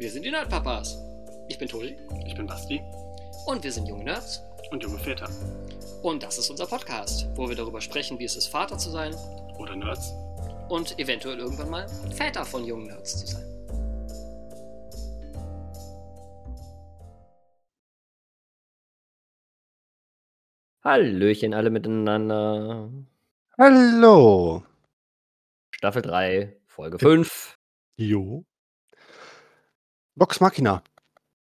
[0.00, 0.96] Wir sind die Nerdpapas.
[1.48, 1.94] Ich bin Tobi
[2.24, 2.80] Ich bin Basti
[3.44, 4.42] und wir sind junge Nerds.
[4.70, 5.28] und junge Väter.
[6.02, 9.14] Und das ist unser Podcast, wo wir darüber sprechen, wie es ist, Vater zu sein
[9.58, 10.10] Oder Nerds.
[10.70, 13.44] und eventuell irgendwann mal Väter von jungen Nerds zu sein.
[20.82, 22.90] Hallöchen alle miteinander.
[23.58, 24.64] Hallo.
[25.74, 27.54] Staffel 3, Folge 5.
[27.96, 28.44] Jo.
[30.20, 30.82] Vox Machina.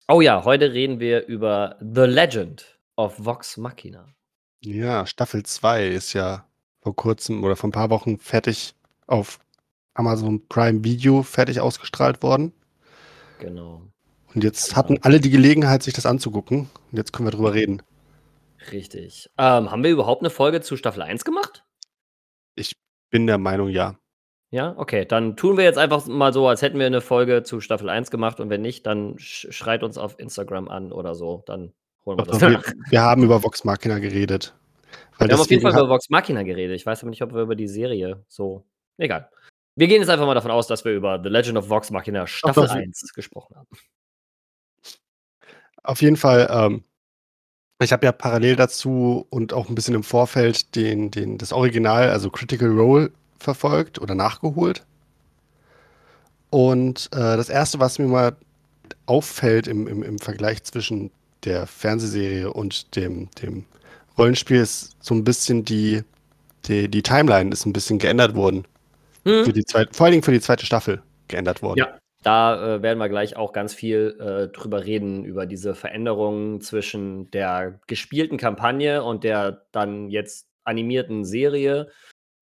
[0.06, 4.06] Oh ja, heute reden wir über The Legend of Vox Machina.
[4.60, 6.46] Ja, Staffel 2 ist ja
[6.82, 8.74] vor kurzem oder vor ein paar Wochen fertig
[9.06, 9.38] auf
[9.94, 12.52] Amazon Prime Video fertig ausgestrahlt worden.
[13.38, 13.80] Genau.
[14.34, 16.68] Und jetzt hatten alle die Gelegenheit, sich das anzugucken.
[16.92, 17.80] Und jetzt können wir drüber reden.
[18.72, 19.30] Richtig.
[19.38, 21.64] Ähm, haben wir überhaupt eine Folge zu Staffel 1 gemacht?
[22.56, 22.72] Ich
[23.08, 23.98] bin der Meinung, ja.
[24.50, 25.04] Ja, okay.
[25.04, 28.10] Dann tun wir jetzt einfach mal so, als hätten wir eine Folge zu Staffel 1
[28.10, 28.40] gemacht.
[28.40, 31.42] Und wenn nicht, dann sch schreit uns auf Instagram an oder so.
[31.46, 31.72] Dann
[32.04, 34.54] holen wir Doch, das wir, wir haben über Vox Machina geredet.
[35.18, 36.76] Wir haben auf jeden Fall über Vox Machina geredet.
[36.76, 38.64] Ich weiß aber nicht, ob wir über die Serie so.
[38.98, 39.28] Egal.
[39.74, 42.26] Wir gehen jetzt einfach mal davon aus, dass wir über The Legend of Vox Machina
[42.26, 43.68] Staffel doch, wir- 1 gesprochen haben.
[45.82, 46.84] Auf jeden Fall, ähm,
[47.82, 52.08] ich habe ja parallel dazu und auch ein bisschen im Vorfeld den, den, das Original,
[52.10, 54.84] also Critical Role, verfolgt oder nachgeholt.
[56.50, 58.36] Und äh, das Erste, was mir mal
[59.06, 61.10] auffällt im, im, im Vergleich zwischen
[61.44, 63.64] der Fernsehserie und dem, dem
[64.18, 66.02] Rollenspiel, ist so ein bisschen die,
[66.66, 68.66] die, die Timeline ist ein bisschen geändert worden.
[69.24, 69.44] Hm?
[69.44, 71.78] Für die zweite, vor allen Dingen für die zweite Staffel geändert worden.
[71.78, 71.98] Ja.
[72.22, 77.30] Da äh, werden wir gleich auch ganz viel äh, drüber reden, über diese Veränderungen zwischen
[77.30, 81.88] der gespielten Kampagne und der dann jetzt animierten Serie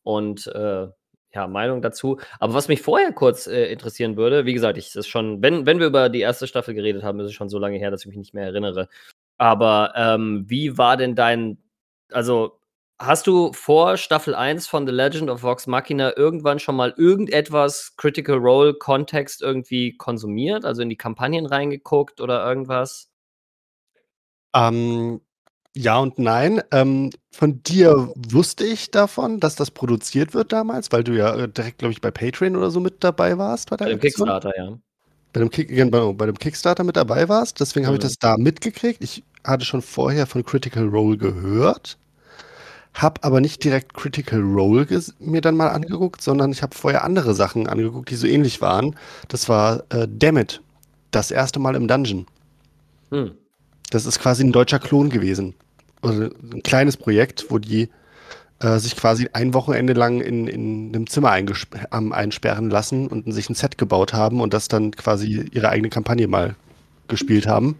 [0.04, 0.86] und äh,
[1.34, 2.20] ja, Meinung dazu.
[2.38, 5.80] Aber was mich vorher kurz äh, interessieren würde, wie gesagt, ich ist schon, wenn, wenn
[5.80, 8.06] wir über die erste Staffel geredet haben, ist es schon so lange her, dass ich
[8.06, 8.88] mich nicht mehr erinnere.
[9.36, 11.58] Aber ähm, wie war denn dein,
[12.12, 12.60] also
[13.00, 17.96] Hast du vor Staffel 1 von The Legend of Vox Machina irgendwann schon mal irgendetwas
[17.96, 20.64] Critical Role Kontext irgendwie konsumiert?
[20.64, 23.10] Also in die Kampagnen reingeguckt oder irgendwas?
[24.54, 25.20] Ähm,
[25.76, 26.62] ja und nein.
[26.70, 31.48] Ähm, von dir wusste ich davon, dass das produziert wird damals, weil du ja äh,
[31.48, 33.70] direkt, glaube ich, bei Patreon oder so mit dabei warst.
[33.70, 34.00] Bei, Bei dem.
[34.00, 34.78] Kickstarter, ja.
[35.32, 37.60] Bei dem, Kick, genau, bei dem Kickstarter mit dabei warst.
[37.60, 38.04] Deswegen habe ich Mhm.
[38.04, 39.02] das da mitgekriegt.
[39.02, 41.98] Ich hatte schon vorher von Critical Role gehört,
[42.94, 44.86] habe aber nicht direkt Critical Role
[45.18, 48.96] mir dann mal angeguckt, sondern ich habe vorher andere Sachen angeguckt, die so ähnlich waren.
[49.28, 50.62] Das war äh, Dammit,
[51.10, 52.26] das erste Mal im Dungeon.
[53.10, 53.32] Hm.
[53.90, 55.54] Das ist quasi ein deutscher Klon gewesen.
[56.04, 57.88] Also ein kleines Projekt, wo die
[58.60, 61.36] äh, sich quasi ein Wochenende lang in, in einem Zimmer
[61.90, 65.90] am einsperren lassen und sich ein Set gebaut haben und das dann quasi ihre eigene
[65.90, 66.56] Kampagne mal
[67.08, 67.78] gespielt haben.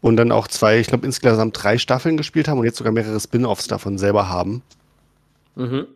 [0.00, 3.18] Und dann auch zwei, ich glaube insgesamt drei Staffeln gespielt haben und jetzt sogar mehrere
[3.18, 4.62] Spin-offs davon selber haben.
[5.56, 5.86] Mhm.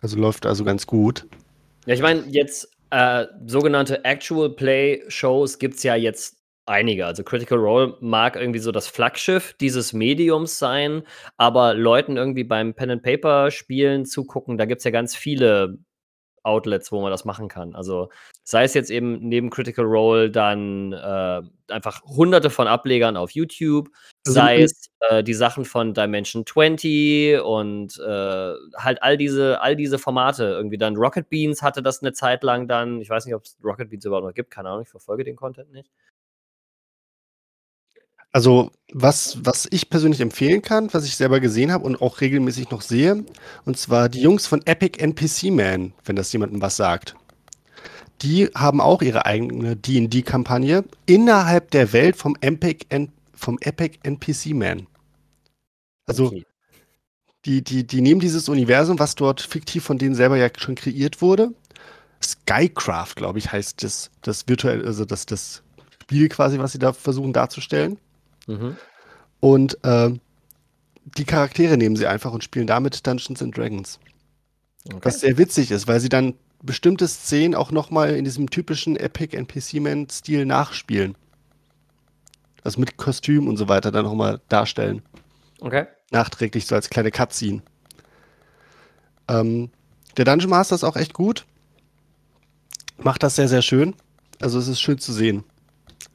[0.00, 1.26] Also läuft also ganz gut.
[1.86, 7.06] Ja, ich meine, jetzt äh, sogenannte Actual Play Shows gibt es ja jetzt einige.
[7.06, 11.02] Also Critical Role mag irgendwie so das Flaggschiff dieses Mediums sein,
[11.36, 15.78] aber Leuten irgendwie beim Pen and Paper Spielen zugucken, da gibt es ja ganz viele
[16.44, 17.74] Outlets, wo man das machen kann.
[17.74, 18.10] Also
[18.44, 23.88] sei es jetzt eben neben Critical Role dann äh, einfach hunderte von Ablegern auf YouTube,
[24.26, 29.76] Also sei es äh, die Sachen von Dimension 20 und äh, halt all diese, all
[29.76, 30.44] diese Formate.
[30.44, 33.00] Irgendwie dann Rocket Beans hatte das eine Zeit lang dann.
[33.00, 35.36] Ich weiß nicht, ob es Rocket Beans überhaupt noch gibt, keine Ahnung, ich verfolge den
[35.36, 35.90] Content nicht.
[38.32, 42.70] Also, was, was ich persönlich empfehlen kann, was ich selber gesehen habe und auch regelmäßig
[42.70, 43.24] noch sehe,
[43.64, 47.14] und zwar die Jungs von Epic NPC Man, wenn das jemandem was sagt.
[48.22, 52.86] Die haben auch ihre eigene D&D-Kampagne innerhalb der Welt vom Epic,
[53.34, 54.86] vom Epic NPC Man.
[56.06, 56.44] Also, Okay.
[57.44, 61.20] die, die, die nehmen dieses Universum, was dort fiktiv von denen selber ja schon kreiert
[61.22, 61.52] wurde.
[62.24, 65.62] Skycraft, glaube ich, heißt das, das virtuell, also das, das
[66.02, 67.98] Spiel quasi, was sie da versuchen darzustellen.
[68.46, 68.76] Mhm.
[69.40, 70.20] Und ähm,
[71.04, 73.98] die Charaktere nehmen sie einfach und spielen damit Dungeons and Dragons.
[74.86, 74.98] Okay.
[75.02, 79.36] Was sehr witzig ist, weil sie dann bestimmte Szenen auch nochmal in diesem typischen Epic
[79.36, 81.16] NPC-Man-Stil nachspielen.
[82.64, 85.02] Also mit Kostüm und so weiter dann nochmal darstellen.
[85.60, 85.86] okay.
[86.10, 87.62] Nachträglich so als kleine Cutscene.
[89.28, 89.70] Ähm,
[90.16, 91.46] der Dungeon Master ist auch echt gut.
[92.98, 93.94] Macht das sehr, sehr schön.
[94.40, 95.44] Also es ist schön zu sehen.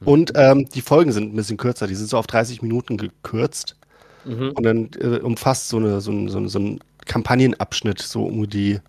[0.04, 1.86] Und ähm, die Folgen sind ein bisschen kürzer.
[1.86, 3.76] Die sind so auf 30 Minuten gekürzt.
[4.24, 4.52] Mhm.
[4.52, 8.48] Und dann äh, umfasst so, eine, so, ein, so, ein, so ein Kampagnenabschnitt so um
[8.48, 8.80] die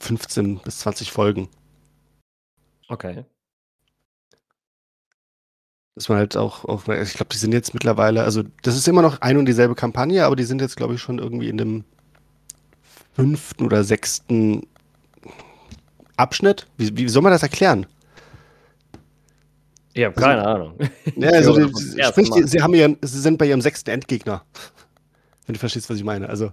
[0.00, 1.48] 15 bis 20 Folgen.
[2.88, 3.24] Okay.
[5.94, 9.02] Dass man halt auch, auf, ich glaube, die sind jetzt mittlerweile, also das ist immer
[9.02, 11.84] noch ein und dieselbe Kampagne, aber die sind jetzt, glaube ich, schon irgendwie in dem
[13.14, 14.66] fünften oder sechsten
[16.16, 16.66] Abschnitt.
[16.76, 17.86] Wie, wie soll man das erklären?
[19.96, 20.78] Ich habe keine also, Ahnung.
[21.16, 24.44] Ja, also, die, sprich, die, sie, haben ihren, sie sind bei ihrem sechsten Endgegner.
[25.46, 26.28] Wenn du verstehst, was ich meine.
[26.28, 26.52] Also,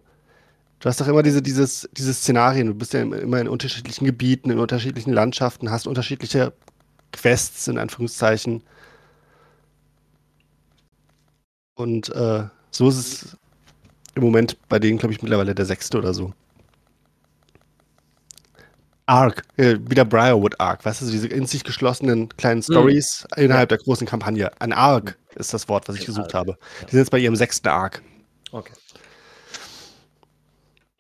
[0.80, 2.68] du hast doch immer diese, dieses, diese Szenarien.
[2.68, 6.54] Du bist ja immer in unterschiedlichen Gebieten, in unterschiedlichen Landschaften, hast unterschiedliche
[7.12, 8.64] Quests, in Anführungszeichen.
[11.76, 13.38] Und äh, so ist es
[14.16, 16.32] im Moment bei denen, glaube ich, mittlerweile der sechste oder so.
[19.06, 22.74] Arc, äh, wieder Briarwood Arc, weißt du, diese in sich geschlossenen kleinen hm.
[22.74, 23.44] Stories mhm.
[23.44, 24.52] innerhalb der großen Kampagne.
[24.60, 26.58] Ein Arc ist das Wort, was ich gesucht habe.
[26.86, 28.02] Die sind jetzt bei ihrem sechsten Arc.
[28.52, 28.74] Okay.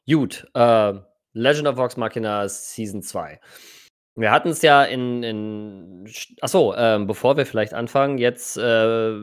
[0.07, 0.93] Gut, äh,
[1.33, 3.39] Legend of Vox Machina Season 2.
[4.15, 6.11] Wir hatten es ja in, in
[6.41, 9.15] achso, äh, bevor wir vielleicht anfangen, jetzt äh,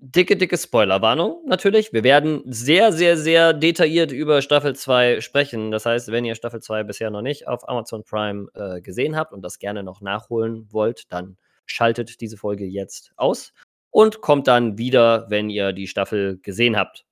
[0.00, 1.92] dicke, dicke Spoilerwarnung natürlich.
[1.92, 5.70] Wir werden sehr, sehr, sehr detailliert über Staffel 2 sprechen.
[5.70, 9.32] Das heißt, wenn ihr Staffel 2 bisher noch nicht auf Amazon Prime äh, gesehen habt
[9.32, 11.36] und das gerne noch nachholen wollt, dann
[11.66, 13.52] schaltet diese Folge jetzt aus
[13.90, 17.04] und kommt dann wieder, wenn ihr die Staffel gesehen habt.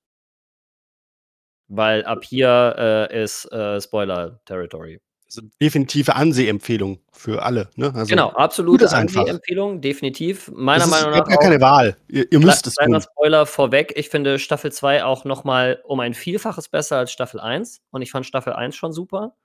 [1.67, 2.75] Weil ab hier
[3.11, 7.69] äh, ist äh, Spoiler-Territory also definitive Ansehempfehlung für alle.
[7.75, 7.93] Ne?
[7.93, 10.51] Also, genau, absolute Ansehempfehlung, definitiv.
[10.53, 11.17] Meiner ist, Meinung nach.
[11.17, 11.97] Ihr habt ja keine Wahl.
[12.07, 12.99] Ihr, ihr müsst es tun.
[12.99, 13.93] Spoiler vorweg.
[13.95, 17.81] Ich finde Staffel 2 auch nochmal um ein Vielfaches besser als Staffel 1.
[17.91, 19.35] Und ich fand Staffel 1 schon super.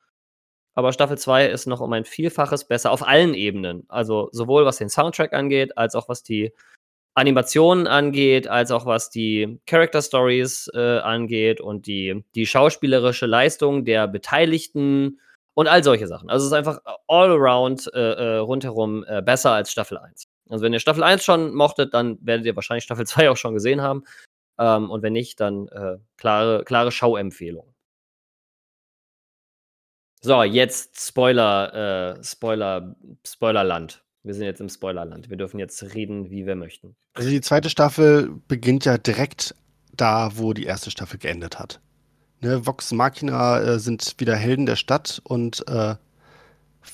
[0.75, 3.85] Aber Staffel 2 ist noch um ein Vielfaches besser auf allen Ebenen.
[3.89, 6.53] Also sowohl was den Soundtrack angeht, als auch was die
[7.13, 13.85] Animationen angeht, als auch was die Character Stories äh, angeht und die, die schauspielerische Leistung
[13.85, 15.21] der Beteiligten
[15.55, 16.29] und all solche Sachen.
[16.31, 20.29] Also es ist einfach all around äh, äh, rundherum äh, besser als Staffel 1.
[20.51, 23.55] Also wenn ihr Staffel 1 schon mochtet, dann werdet ihr wahrscheinlich Staffel 2 auch schon
[23.55, 24.05] gesehen haben.
[24.59, 27.75] Ähm, und wenn nicht, dann äh, klare, klare Schauempfehlung.
[30.21, 32.97] So, jetzt Spoiler, äh, Spoiler,
[33.27, 34.03] Spoilerland.
[34.23, 35.29] Wir sind jetzt im Spoilerland.
[35.29, 36.97] Wir dürfen jetzt reden, wie wir möchten.
[37.13, 39.55] Also die zweite Staffel beginnt ja direkt
[39.93, 41.81] da, wo die erste Staffel geendet hat.
[42.41, 45.95] Ne, Vox Machina äh, sind wieder Helden der Stadt und äh,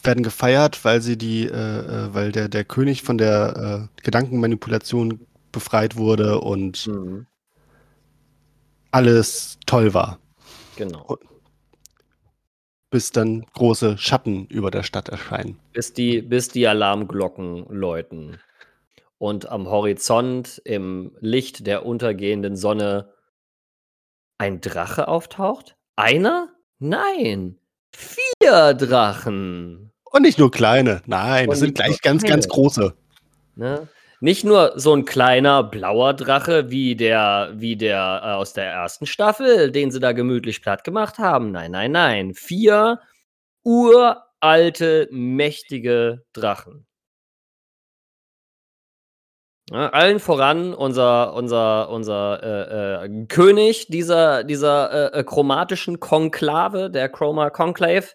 [0.03, 5.27] werden gefeiert, weil sie die, äh, äh weil der, der König von der äh, Gedankenmanipulation
[5.53, 7.27] befreit wurde und mhm.
[8.93, 10.19] alles toll war.
[10.77, 11.03] Genau.
[11.05, 11.21] Und
[12.91, 15.59] bis dann große Schatten über der Stadt erscheinen.
[15.73, 18.39] Bis die, bis die Alarmglocken läuten.
[19.19, 23.13] Und am Horizont im Licht der untergehenden Sonne
[24.41, 25.77] ein Drache auftaucht?
[25.97, 26.49] Einer?
[26.79, 27.59] Nein.
[27.95, 29.93] Vier Drachen.
[30.05, 31.03] Und nicht nur kleine.
[31.07, 32.95] Nein, Und das sind gleich ganz, ganz große.
[33.55, 33.87] Ne?
[34.21, 39.07] Nicht nur so ein kleiner blauer Drache wie der, wie der äh, aus der ersten
[39.07, 41.53] Staffel, den sie da gemütlich platt gemacht haben.
[41.53, 42.35] Nein, nein, nein.
[42.35, 43.01] Vier
[43.63, 46.87] uralte, mächtige Drachen.
[49.73, 56.91] Ja, allen voran unser, unser, unser äh, äh, König dieser, dieser äh, äh chromatischen Konklave,
[56.91, 58.07] der Chroma Conclave,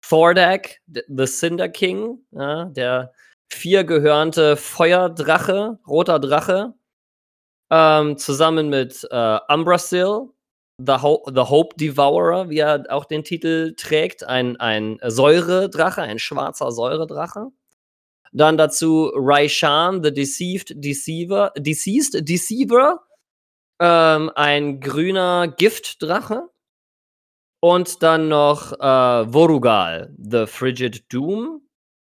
[0.00, 3.12] Thordak, the Cinder King, ja, der
[3.52, 6.72] viergehörnte Feuerdrache, roter Drache,
[7.70, 10.30] ähm, zusammen mit äh, Umbrasil,
[10.78, 16.18] the, Ho the Hope Devourer, wie er auch den Titel trägt, ein, ein Säuredrache, ein
[16.18, 17.48] schwarzer Säuredrache.
[18.32, 23.00] Dann dazu Raishan, The Deceived Deceiver, Deceased Deceiver,
[23.78, 26.48] ähm, ein grüner Giftdrache.
[27.60, 31.60] Und dann noch äh, Vorugal, The Frigid Doom,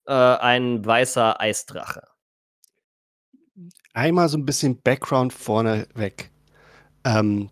[0.05, 2.01] äh, ein weißer Eisdrache.
[3.93, 6.29] Einmal so ein bisschen Background vorne weg.
[7.05, 7.49] Ähm,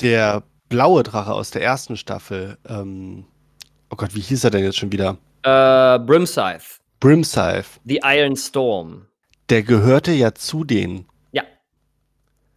[0.00, 3.26] der blaue Drache aus der ersten Staffel, ähm,
[3.90, 5.18] oh Gott, wie hieß er denn jetzt schon wieder?
[5.42, 6.80] Äh, Brimscythe.
[7.04, 7.66] Brimscythe.
[7.84, 9.08] The Iron Storm.
[9.50, 11.06] Der gehörte ja zu denen.
[11.32, 11.42] Ja.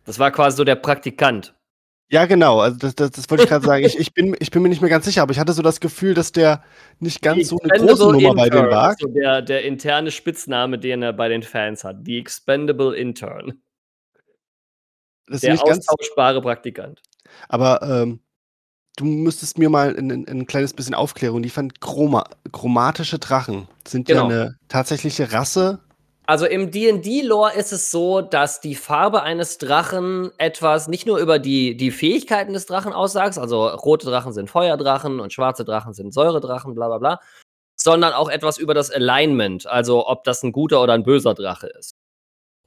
[0.05, 1.53] Das war quasi so der Praktikant.
[2.09, 2.61] Ja, genau.
[2.61, 3.83] Also das, das, das wollte ich gerade sagen.
[3.83, 5.81] Ich, ich, bin, ich bin mir nicht mehr ganz sicher, aber ich hatte so das
[5.81, 6.63] Gefühl, dass der
[6.99, 8.87] nicht ganz Die so eine große Nummer Intern, bei denen war.
[8.87, 11.97] Also der, der interne Spitzname, den er bei den Fans hat.
[12.05, 13.61] The Expendable Intern.
[15.27, 17.01] Das der austauschbare Praktikant.
[17.49, 18.21] Aber ähm,
[18.97, 21.71] du müsstest mir mal ein, ein, ein kleines bisschen Aufklärung liefern.
[21.79, 24.23] Chroma, chromatische Drachen sind genau.
[24.23, 25.79] ja eine tatsächliche Rasse.
[26.25, 31.39] Also im D&D-Lore ist es so, dass die Farbe eines Drachen etwas nicht nur über
[31.39, 36.13] die, die Fähigkeiten des Drachen aussagt, also rote Drachen sind Feuerdrachen und schwarze Drachen sind
[36.13, 37.19] Säuredrachen, bla bla bla,
[37.77, 41.67] sondern auch etwas über das Alignment, also ob das ein guter oder ein böser Drache
[41.67, 41.95] ist.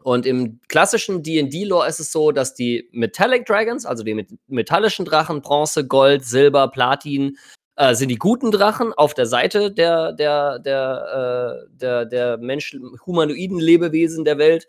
[0.02, 5.42] Und im klassischen D&D-Lore ist es so, dass die Metallic Dragons, also die metallischen Drachen,
[5.42, 7.36] Bronze, Gold, Silber, Platin,
[7.76, 12.96] äh, sind die guten Drachen auf der Seite der, der, der, äh, der, der Menschen,
[13.06, 14.68] humanoiden Lebewesen der Welt.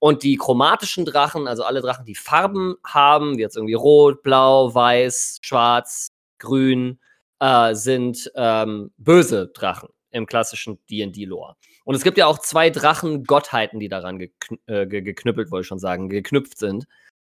[0.00, 4.74] Und die chromatischen Drachen, also alle Drachen, die Farben haben, wie jetzt irgendwie rot, blau,
[4.74, 6.08] weiß, schwarz,
[6.40, 6.98] grün,
[7.38, 11.54] äh, sind ähm, böse Drachen im klassischen D&D-Lore.
[11.84, 15.78] Und es gibt ja auch zwei Drachen-Gottheiten, die daran gekn äh, geknüppelt, wollte ich schon
[15.78, 16.86] sagen, geknüpft sind.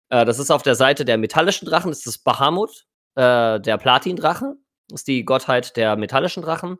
[0.09, 2.85] Äh, das ist auf der Seite der metallischen Drachen, das ist Bahamut,
[3.15, 4.55] äh, der Platin-Drache,
[4.93, 6.77] ist die Gottheit der metallischen Drachen.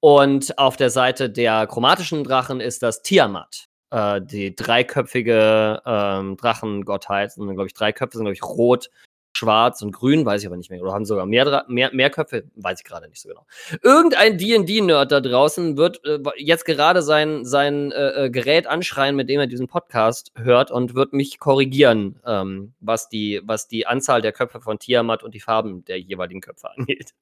[0.00, 7.32] Und auf der Seite der chromatischen Drachen ist das Tiamat, äh, die dreiköpfige ähm, Drachengottheit.
[7.32, 8.90] Sind, glaube ich, drei Köpfe sind, glaube ich, rot,
[9.32, 10.80] schwarz und grün, weiß ich aber nicht mehr.
[10.82, 13.46] Oder haben sogar mehr, mehr, mehr Köpfe, weiß ich gerade nicht so genau.
[13.82, 19.28] Irgendein DD-Nerd da draußen wird äh, jetzt gerade sein, sein äh, äh, Gerät anschreien, mit
[19.28, 24.22] dem er diesen Podcast hört und wird mich korrigieren, ähm, was, die, was die Anzahl
[24.22, 27.12] der Köpfe von Tiamat und die Farben der jeweiligen Köpfe angeht.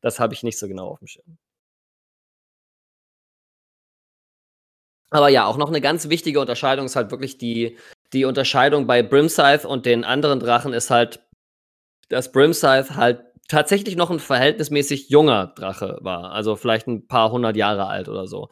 [0.00, 1.36] Das habe ich nicht so genau auf dem Schirm.
[5.10, 7.76] Aber ja, auch noch eine ganz wichtige Unterscheidung ist halt wirklich die,
[8.12, 11.20] die Unterscheidung bei Brimscythe und den anderen Drachen ist halt
[12.10, 16.32] dass Brimscythe halt tatsächlich noch ein verhältnismäßig junger Drache war.
[16.32, 18.48] Also vielleicht ein paar hundert Jahre alt oder so.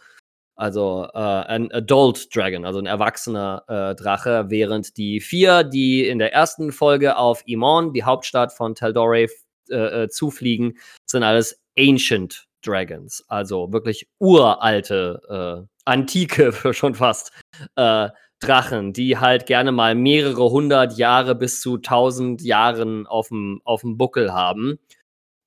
[0.57, 6.19] Also äh, ein Adult Dragon, also ein erwachsener äh, Drache, während die vier, die in
[6.19, 9.29] der ersten Folge auf Imon, die Hauptstadt von Tal'Dorei,
[9.71, 17.31] äh, äh, zufliegen, sind alles Ancient Dragons, also wirklich uralte, äh, antike schon fast
[17.77, 18.09] äh,
[18.41, 23.63] Drachen, die halt gerne mal mehrere hundert Jahre bis zu tausend Jahren auf dem
[23.97, 24.79] Buckel haben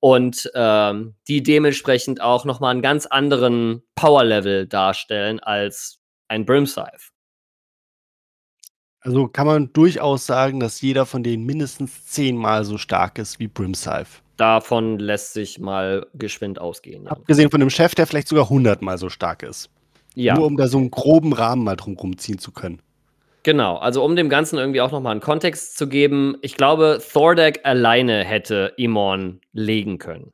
[0.00, 7.10] und ähm, die dementsprechend auch noch mal einen ganz anderen Power-Level darstellen als ein Brimscythe.
[9.00, 13.48] Also kann man durchaus sagen, dass jeder von denen mindestens zehnmal so stark ist wie
[13.48, 14.22] Brimscythe.
[14.36, 17.04] Davon lässt sich mal geschwind ausgehen.
[17.04, 17.12] Ja.
[17.12, 19.70] Abgesehen von dem Chef, der vielleicht sogar hundertmal so stark ist.
[20.14, 20.34] Ja.
[20.34, 22.80] Nur um da so einen groben Rahmen mal drum rumziehen zu können.
[23.44, 27.60] Genau, also um dem Ganzen irgendwie auch nochmal einen Kontext zu geben, ich glaube, Thordak
[27.64, 30.32] alleine hätte Imorn legen können.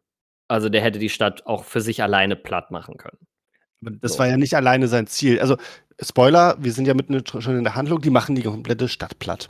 [0.49, 3.19] Also der hätte die Stadt auch für sich alleine platt machen können.
[3.81, 4.19] Das so.
[4.19, 5.41] war ja nicht alleine sein Ziel.
[5.41, 5.57] Also,
[6.01, 9.49] Spoiler, wir sind ja mitten schon in der Handlung, die machen die komplette Stadt platt.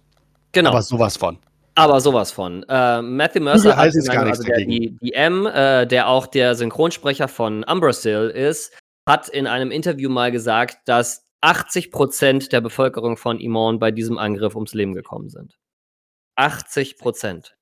[0.53, 0.71] Genau.
[0.71, 1.39] Aber sowas von.
[1.75, 2.65] Aber sowas von.
[2.69, 7.65] Äh, Matthew Mercer hat also der, die, die M, äh, der auch der Synchronsprecher von
[7.65, 8.73] Umbrasil ist,
[9.09, 14.19] hat in einem Interview mal gesagt, dass 80 Prozent der Bevölkerung von Imon bei diesem
[14.19, 15.59] Angriff ums Leben gekommen sind.
[16.37, 17.57] 80 Prozent.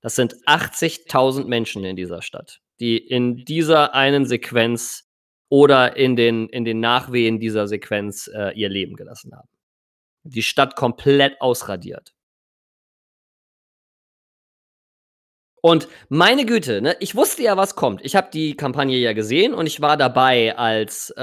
[0.00, 5.08] Das sind 80.000 Menschen in dieser Stadt, die in dieser einen Sequenz
[5.48, 9.48] oder in den, in den Nachwehen dieser Sequenz äh, ihr Leben gelassen haben.
[10.24, 12.12] Die Stadt komplett ausradiert.
[15.60, 18.04] Und meine Güte, ne, ich wusste ja, was kommt.
[18.04, 21.22] Ich habe die Kampagne ja gesehen und ich war dabei, als äh,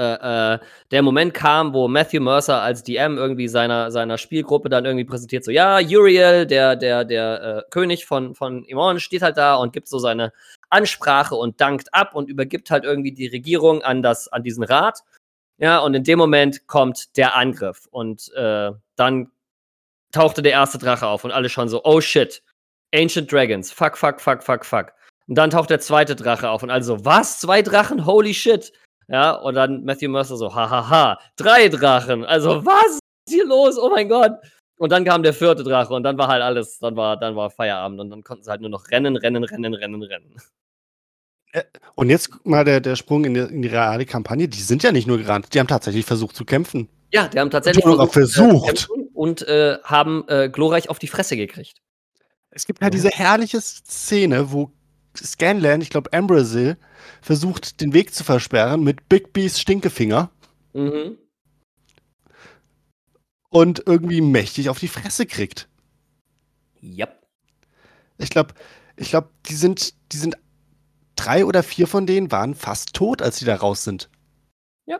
[0.54, 0.58] äh,
[0.90, 5.44] der Moment kam, wo Matthew Mercer als DM irgendwie seiner, seiner Spielgruppe dann irgendwie präsentiert,
[5.44, 9.72] so, ja, Uriel, der, der, der äh, König von, von Imon, steht halt da und
[9.72, 10.32] gibt so seine
[10.68, 15.00] Ansprache und dankt ab und übergibt halt irgendwie die Regierung an, das, an diesen Rat.
[15.58, 19.30] Ja, und in dem Moment kommt der Angriff und äh, dann
[20.12, 22.42] tauchte der erste Drache auf und alle schon so, oh shit,
[22.94, 23.70] Ancient Dragons.
[23.72, 24.92] Fuck, fuck, fuck, fuck, fuck.
[25.28, 27.40] Und dann taucht der zweite Drache auf und also, was?
[27.40, 28.06] Zwei Drachen?
[28.06, 28.72] Holy shit.
[29.08, 32.24] Ja, und dann Matthew Mercer so, hahaha, drei Drachen.
[32.24, 33.78] Also, was ist hier los?
[33.78, 34.32] Oh mein Gott.
[34.78, 37.50] Und dann kam der vierte Drache und dann war halt alles, dann war, dann war
[37.50, 40.36] Feierabend und dann konnten sie halt nur noch rennen, rennen, rennen, rennen, rennen.
[41.52, 41.62] Äh,
[41.94, 44.48] und jetzt mal der, der Sprung in die, in die reale Kampagne.
[44.48, 46.88] Die sind ja nicht nur gerannt, die haben tatsächlich versucht zu kämpfen.
[47.12, 48.88] Ja, die haben tatsächlich versucht, versucht.
[49.14, 51.80] und äh, haben äh, glorreich auf die Fresse gekriegt.
[52.56, 54.72] Es gibt halt diese herrliche Szene, wo
[55.14, 56.78] Scanlan, ich glaube Ambrasil,
[57.20, 60.30] versucht, den Weg zu versperren mit Big B's Stinkefinger.
[60.72, 61.18] Mhm.
[63.50, 65.68] Und irgendwie mächtig auf die Fresse kriegt.
[66.82, 67.26] Yep.
[68.16, 68.54] Ich glaube,
[68.96, 70.38] ich glaube, die sind, die sind
[71.14, 74.08] drei oder vier von denen waren fast tot, als sie da raus sind.
[74.86, 74.98] Ja.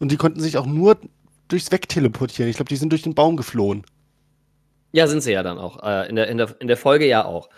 [0.00, 1.00] Und die konnten sich auch nur
[1.46, 2.50] durchs Wegteleportieren.
[2.50, 3.86] Ich glaube, die sind durch den Baum geflohen.
[4.92, 5.82] Ja, sind sie ja dann auch.
[5.82, 7.48] Äh, in, der, in, der, in der Folge ja auch.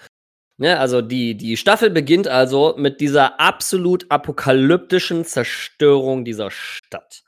[0.58, 7.22] Ja, ne, also die, die Staffel beginnt also mit dieser absolut apokalyptischen Zerstörung dieser Stadt.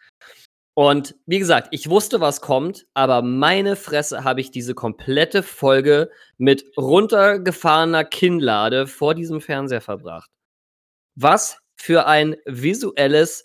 [0.75, 6.11] Und wie gesagt, ich wusste, was kommt, aber meine Fresse habe ich diese komplette Folge
[6.39, 10.31] mit runtergefahrener Kinnlade vor diesem Fernseher verbracht.
[11.15, 13.45] Was für ein visuelles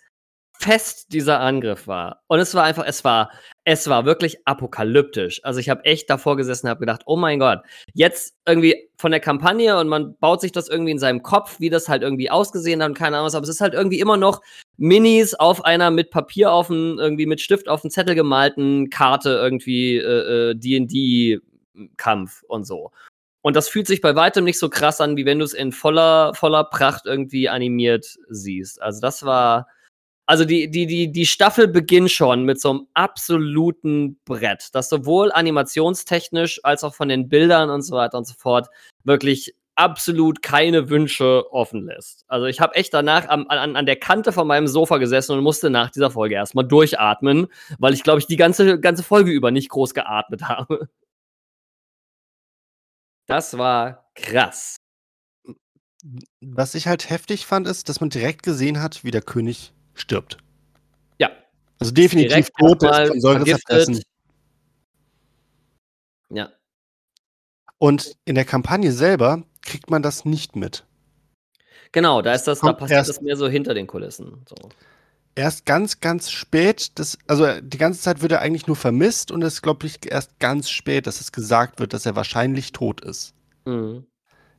[0.59, 2.23] Fest dieser Angriff war.
[2.27, 3.31] Und es war einfach, es war,
[3.69, 5.41] es war wirklich apokalyptisch.
[5.43, 7.59] Also ich habe echt davor gesessen und habe gedacht, oh mein Gott,
[7.93, 11.69] jetzt irgendwie von der Kampagne und man baut sich das irgendwie in seinem Kopf, wie
[11.69, 14.41] das halt irgendwie ausgesehen hat und keine Ahnung, aber es ist halt irgendwie immer noch
[14.77, 19.31] Minis auf einer mit Papier auf dem, irgendwie mit Stift auf dem Zettel gemalten Karte
[19.31, 22.91] irgendwie äh, äh, D&D-Kampf und so.
[23.41, 25.73] Und das fühlt sich bei weitem nicht so krass an, wie wenn du es in
[25.73, 28.81] voller, voller Pracht irgendwie animiert siehst.
[28.81, 29.67] Also das war,
[30.27, 35.31] also die, die, die, die Staffel beginnt schon mit so einem absoluten Brett, das sowohl
[35.31, 38.67] animationstechnisch als auch von den Bildern und so weiter und so fort
[39.05, 42.25] wirklich absolut keine Wünsche offen lässt.
[42.27, 45.43] Also ich habe echt danach am, an, an der Kante von meinem Sofa gesessen und
[45.43, 47.47] musste nach dieser Folge erstmal durchatmen,
[47.79, 50.89] weil ich, glaube ich, die ganze, ganze Folge über nicht groß geatmet habe.
[53.27, 54.77] Das war krass.
[56.41, 60.37] Was ich halt heftig fand, ist, dass man direkt gesehen hat, wie der König stirbt.
[61.19, 61.29] Ja.
[61.79, 64.01] Also definitiv tot, ist von Säure zerfressen.
[66.29, 66.49] Ja.
[67.77, 70.85] Und in der Kampagne selber kriegt man das nicht mit.
[71.91, 74.45] Genau, da ist das, da passiert erst- das mehr so hinter den Kulissen.
[74.47, 74.55] So.
[75.35, 79.43] Erst ganz, ganz spät, das, also die ganze Zeit wird er eigentlich nur vermisst und
[79.43, 83.01] es ist, glaube ich, erst ganz spät, dass es gesagt wird, dass er wahrscheinlich tot
[83.01, 83.35] ist.
[83.65, 84.07] Mhm.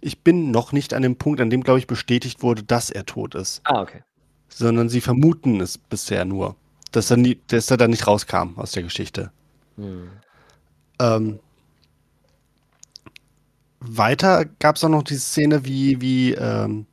[0.00, 3.04] Ich bin noch nicht an dem Punkt, an dem, glaube ich, bestätigt wurde, dass er
[3.04, 3.60] tot ist.
[3.64, 4.04] Ah, okay.
[4.48, 6.56] Sondern sie vermuten es bisher nur,
[6.92, 9.30] dass er, nie, dass er da nicht rauskam aus der Geschichte.
[9.76, 10.10] Mhm.
[11.00, 11.38] Ähm,
[13.80, 16.86] weiter gab es auch noch die Szene, wie, wie ähm,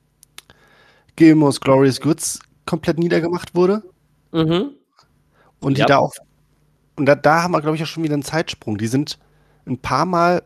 [1.16, 3.84] Gilmore's Glorious Goods komplett niedergemacht wurde.
[4.32, 4.72] Mhm.
[5.62, 5.88] Und die Ja.
[5.88, 6.14] da auch.
[6.98, 8.78] Und da, da haben wir, glaube ich, auch schon wieder einen Zeitsprung.
[8.78, 9.18] Die sind
[9.66, 10.44] ein paar Mal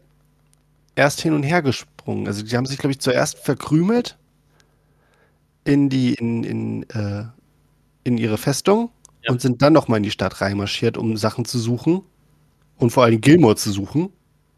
[0.96, 2.28] erst hin und her gesprungen.
[2.28, 4.18] Also die haben sich, glaube ich, zuerst verkrümelt
[5.64, 7.26] in die, in, in, äh,
[8.04, 8.92] in ihre Festung
[9.24, 9.32] Ja.
[9.32, 12.02] und sind dann nochmal in die Stadt reinmarschiert, um Sachen zu suchen.
[12.78, 14.14] Und vor allem Gilmore zu suchen.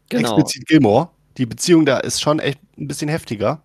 [0.08, 0.36] Genau.
[0.36, 1.08] Explizit Gilmore.
[1.38, 3.62] Die Beziehung da ist schon echt ein bisschen heftiger.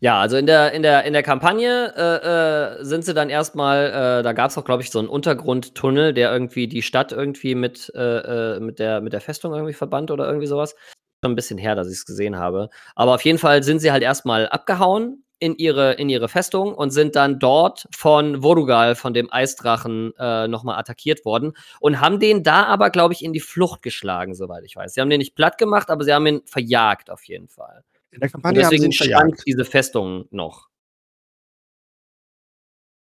[0.00, 3.86] Ja, also in der, in der, in der Kampagne äh, äh, sind sie dann erstmal,
[3.86, 7.54] äh, da gab es auch, glaube ich, so einen Untergrundtunnel, der irgendwie die Stadt irgendwie
[7.54, 10.74] mit, äh, äh, mit, der, mit der Festung irgendwie verband oder irgendwie sowas.
[11.22, 12.68] Schon ein bisschen her, dass ich es gesehen habe.
[12.94, 16.90] Aber auf jeden Fall sind sie halt erstmal abgehauen in ihre, in ihre Festung und
[16.90, 22.42] sind dann dort von Vorugal, von dem Eisdrachen, äh, nochmal attackiert worden und haben den
[22.42, 24.94] da aber, glaube ich, in die Flucht geschlagen, soweit ich weiß.
[24.94, 27.84] Sie haben den nicht platt gemacht, aber sie haben ihn verjagt auf jeden Fall.
[28.10, 29.42] In der Und Kampagne haben sie deswegen ihn stand verjagt.
[29.46, 30.68] diese Festung noch.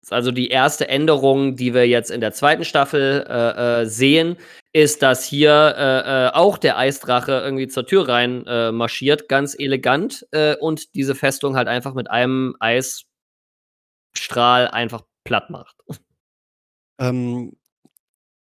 [0.08, 4.38] Ist Also die erste Änderung, die wir jetzt in der zweiten Staffel äh, äh, sehen,
[4.72, 9.54] ist, dass hier äh, äh, auch der Eisdrache irgendwie zur Tür rein äh, marschiert, ganz
[9.60, 13.10] elegant, äh, und diese Festung halt einfach mit einem Eisstrahl
[14.70, 15.76] einfach platt macht.
[17.00, 17.58] Ähm,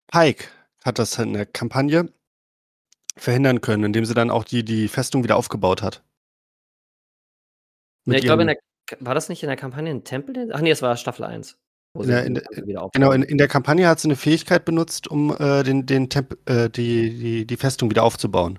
[0.06, 0.46] Pike
[0.82, 2.10] hat das in der Kampagne
[3.14, 6.02] verhindern können, indem sie dann auch die, die Festung wieder aufgebaut hat.
[8.06, 8.56] Ja, ich glaube, in der,
[9.00, 10.50] war das nicht in der Kampagne ein Tempel?
[10.52, 11.56] Ach nee, es war Staffel 1.
[11.94, 14.00] Wo In sie der- in das der- Ganze wieder Genau, in, in der Kampagne hat
[14.00, 18.02] sie eine Fähigkeit benutzt, um äh, den, den Temp äh, die, die, die Festung wieder
[18.04, 18.58] aufzubauen.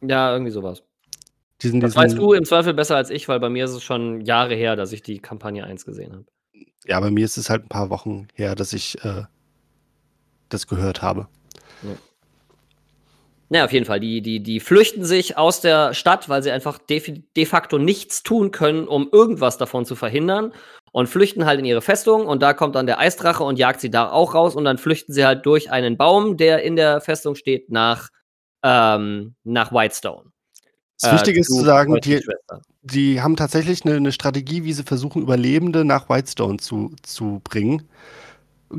[0.00, 0.82] ja, irgendwie sowas.
[1.62, 3.82] Diesen, Das diesen, weißt du im Zweifel besser als ich, weil bei mir ist es
[3.82, 6.24] schon Jahre her, dass ich die Kampagne 1 gesehen habe.
[6.86, 9.22] Ja, bei mir ist es halt ein paar Wochen her, dass ich äh,
[10.48, 11.28] das gehört habe.
[13.54, 14.00] Naja, auf jeden Fall.
[14.00, 18.24] Die, die, die flüchten sich aus der Stadt, weil sie einfach de, de facto nichts
[18.24, 20.52] tun können, um irgendwas davon zu verhindern.
[20.90, 22.26] Und flüchten halt in ihre Festung.
[22.26, 24.56] Und da kommt dann der Eisdrache und jagt sie da auch raus.
[24.56, 28.08] Und dann flüchten sie halt durch einen Baum, der in der Festung steht, nach,
[28.64, 30.32] ähm, nach Whitestone.
[31.00, 32.26] Das Wichtige ist zu sagen, die,
[32.82, 37.88] die haben tatsächlich eine, eine Strategie, wie sie versuchen, Überlebende nach Whitestone zu, zu bringen.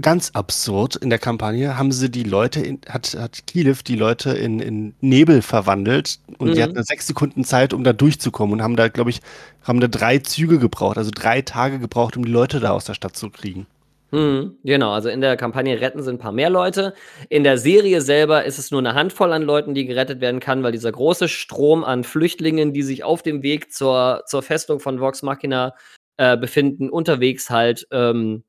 [0.02, 4.32] Ganz absurd in der Kampagne haben sie die Leute, in, hat, hat Kiev die Leute
[4.32, 6.64] in, in Nebel verwandelt und die Mhm.
[6.64, 9.22] hatten sechs Sekunden Zeit, um da durchzukommen und haben da, glaube ich,
[9.64, 12.94] haben da drei Züge gebraucht, also drei Tage gebraucht, um die Leute da aus der
[12.96, 13.68] Stadt zu kriegen.
[14.12, 16.94] Mhm, genau, also in der Kampagne retten sie ein paar mehr Leute.
[17.30, 20.64] In der Serie selber ist es nur eine Handvoll an Leuten, die gerettet werden kann,
[20.64, 25.00] weil dieser große Strom an Flüchtlingen, die sich auf dem Weg zur, zur Festung von
[25.02, 25.74] Vox Machina
[26.18, 28.44] äh, befinden, unterwegs halt ähm,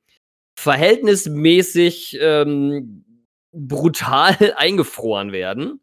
[0.56, 3.04] verhältnismäßig ähm,
[3.52, 5.80] brutal eingefroren werden.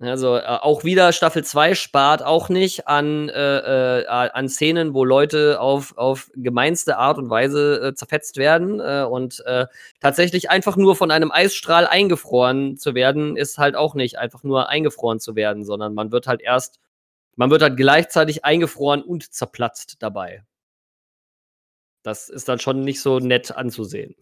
[0.00, 5.04] Also äh, auch wieder Staffel 2 spart auch nicht an, äh, äh, an Szenen, wo
[5.04, 8.80] Leute auf, auf gemeinste Art und Weise äh, zerfetzt werden.
[8.80, 9.66] Äh, und äh,
[10.00, 14.68] tatsächlich einfach nur von einem Eisstrahl eingefroren zu werden, ist halt auch nicht einfach nur
[14.68, 16.80] eingefroren zu werden, sondern man wird halt erst,
[17.36, 20.42] man wird halt gleichzeitig eingefroren und zerplatzt dabei.
[22.02, 24.14] Das ist dann schon nicht so nett anzusehen.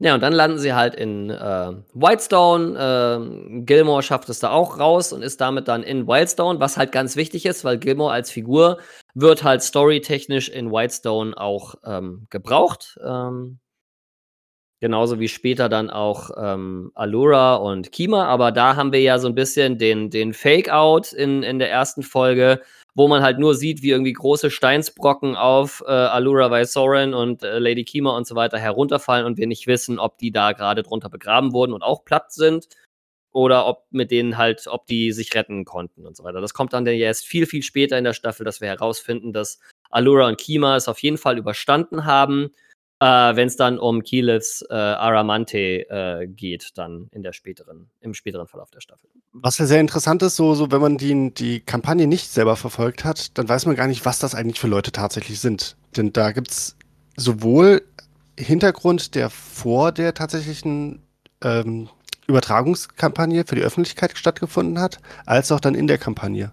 [0.00, 2.78] Ja, und dann landen sie halt in äh, Whitestone.
[2.78, 6.92] Äh, Gilmore schafft es da auch raus und ist damit dann in Whitestone, was halt
[6.92, 8.78] ganz wichtig ist, weil Gilmore als Figur
[9.14, 12.96] wird halt storytechnisch in Whitestone auch ähm, gebraucht.
[13.04, 13.58] Ähm,
[14.80, 18.26] genauso wie später dann auch ähm, Allura und Kima.
[18.26, 22.04] Aber da haben wir ja so ein bisschen den, den Fake-Out in, in der ersten
[22.04, 22.62] Folge,
[22.98, 27.60] wo man halt nur sieht, wie irgendwie große Steinsbrocken auf äh, Allura Vysoren und äh,
[27.60, 31.08] Lady Kima und so weiter herunterfallen und wir nicht wissen, ob die da gerade drunter
[31.08, 32.66] begraben wurden und auch platt sind
[33.30, 36.40] oder ob mit denen halt, ob die sich retten konnten und so weiter.
[36.40, 39.60] Das kommt dann ja erst viel, viel später in der Staffel, dass wir herausfinden, dass
[39.90, 42.50] Allura und Kima es auf jeden Fall überstanden haben
[43.00, 48.14] äh, wenn es dann um Kielitz äh, Aramante äh, geht, dann in der späteren, im
[48.14, 49.08] späteren Verlauf der Staffel.
[49.32, 53.04] Was ja sehr interessant ist, so, so wenn man die, die Kampagne nicht selber verfolgt
[53.04, 55.76] hat, dann weiß man gar nicht, was das eigentlich für Leute tatsächlich sind.
[55.96, 56.76] Denn da gibt es
[57.16, 57.82] sowohl
[58.38, 61.02] Hintergrund, der vor der tatsächlichen
[61.42, 61.88] ähm,
[62.26, 66.52] Übertragungskampagne für die Öffentlichkeit stattgefunden hat, als auch dann in der Kampagne.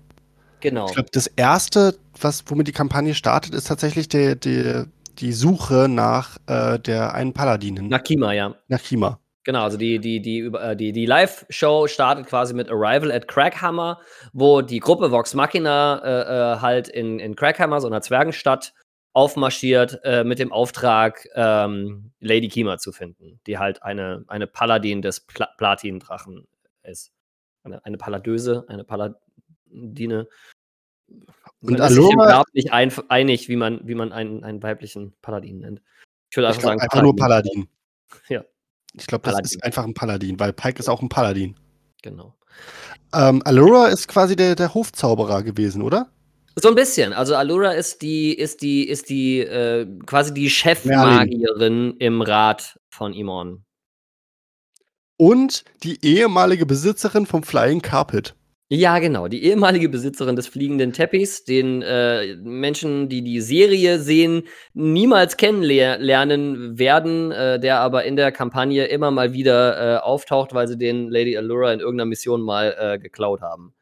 [0.62, 0.88] Genau.
[0.88, 4.88] Ich glaube, das erste, was, womit die Kampagne startet, ist tatsächlich der, der,
[5.20, 7.88] die Suche nach äh, der einen Paladinin.
[7.88, 8.56] Nach Kima, ja.
[8.68, 9.20] Nach Kima.
[9.46, 14.02] Genau, also die, die, die, äh, die, die Live-Show startet quasi mit Arrival at Crackhammer,
[14.34, 18.74] wo die Gruppe Vox Machina äh, äh, halt in, in Crackhammer, so einer Zwergenstadt,
[19.14, 25.02] aufmarschiert äh, mit dem Auftrag, ähm, Lady Kima zu finden, die halt eine, eine Paladin
[25.02, 26.48] des Pla Platin-Drachen
[26.84, 27.14] ist.
[27.64, 30.28] Eine, eine Paladöse, eine Paladine.
[31.68, 35.14] Und Man ist sich Grab nicht ein, einig, wie man, wie man einen, einen weiblichen
[35.22, 35.82] Paladin nennt.
[36.30, 37.68] Ich würde ich einfach glaube sagen, einfach nur Paladin.
[38.30, 38.46] Ja.
[38.94, 39.46] Ich glaube, das Paladin.
[39.46, 41.56] ist einfach ein Paladin, weil Pike ist auch ein Paladin.
[42.02, 42.36] Genau.
[43.14, 46.10] Ähm, Allura ist quasi der, der Hofzauberer gewesen, oder?
[46.56, 47.12] So ein bisschen.
[47.12, 53.14] Also Allura ist die, ist die, ist die, äh, quasi die Chefmagierin im Rat von
[53.14, 53.66] Imon.
[55.18, 58.36] Und die ehemalige Besitzerin vom Flying Carpet.
[58.68, 59.28] Ja, genau.
[59.28, 66.80] Die ehemalige Besitzerin des fliegenden Teppichs, den äh, Menschen, die die Serie sehen, niemals kennenlernen
[66.80, 71.10] werden, äh, der aber in der Kampagne immer mal wieder äh, auftaucht, weil sie den
[71.10, 73.76] Lady Allura in irgendeiner Mission mal äh, geklaut haben.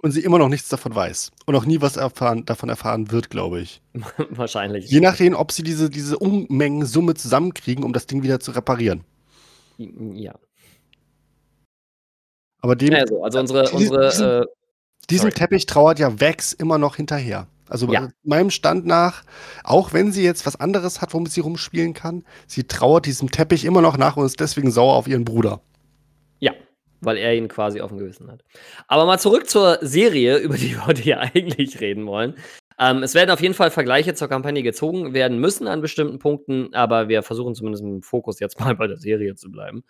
[0.00, 1.32] Und sie immer noch nichts davon weiß.
[1.44, 3.82] Und auch nie was erfahren, davon erfahren wird, glaube ich.
[4.30, 4.90] Wahrscheinlich.
[4.90, 9.04] Je nachdem, ob sie diese, diese Unmengen-Summe zusammenkriegen, um das Ding wieder zu reparieren.
[9.76, 10.34] Ja.
[12.60, 14.44] Aber dem, Also, also unsere, Diesen- unsere diesen- äh,
[15.10, 15.34] diesem sorry.
[15.34, 17.46] Teppich trauert ja Vex immer noch hinterher.
[17.68, 18.06] Also Ja.
[18.06, 19.22] äh, meinem Stand nach,
[19.62, 23.64] auch wenn sie jetzt was anderes hat, womit sie rumspielen kann, sie trauert diesem Teppich
[23.64, 25.60] immer noch nach und ist deswegen sauer auf ihren Bruder.
[26.40, 26.52] Ja,
[27.00, 28.42] weil er ihn quasi auf dem Gewissen hat.
[28.86, 32.34] Aber mal zurück zur Serie, über die wir heute hier eigentlich reden wollen.
[32.80, 36.72] Ähm, es werden auf jeden Fall Vergleiche zur Kampagne gezogen werden müssen an bestimmten Punkten,
[36.74, 39.82] aber wir versuchen zumindest im Fokus jetzt mal bei der Serie zu bleiben.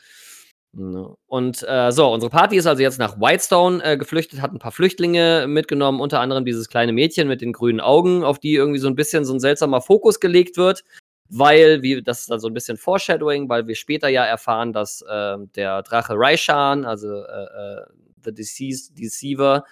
[0.77, 1.15] Ja.
[1.27, 4.73] Und äh, so, unsere Party ist also jetzt nach Whitestone äh, geflüchtet, hat ein paar
[4.73, 8.89] Flüchtlinge mitgenommen, unter anderem dieses kleine Mädchen mit den grünen Augen, auf die irgendwie so
[8.89, 10.85] ein bisschen so ein seltsamer Fokus gelegt wird,
[11.31, 15.03] weil, wie, das ist dann so ein bisschen Foreshadowing, weil wir später ja erfahren, dass
[15.03, 17.87] äh, der Drache Raishan, also äh, äh,
[18.25, 19.65] The Deceased Deceiver,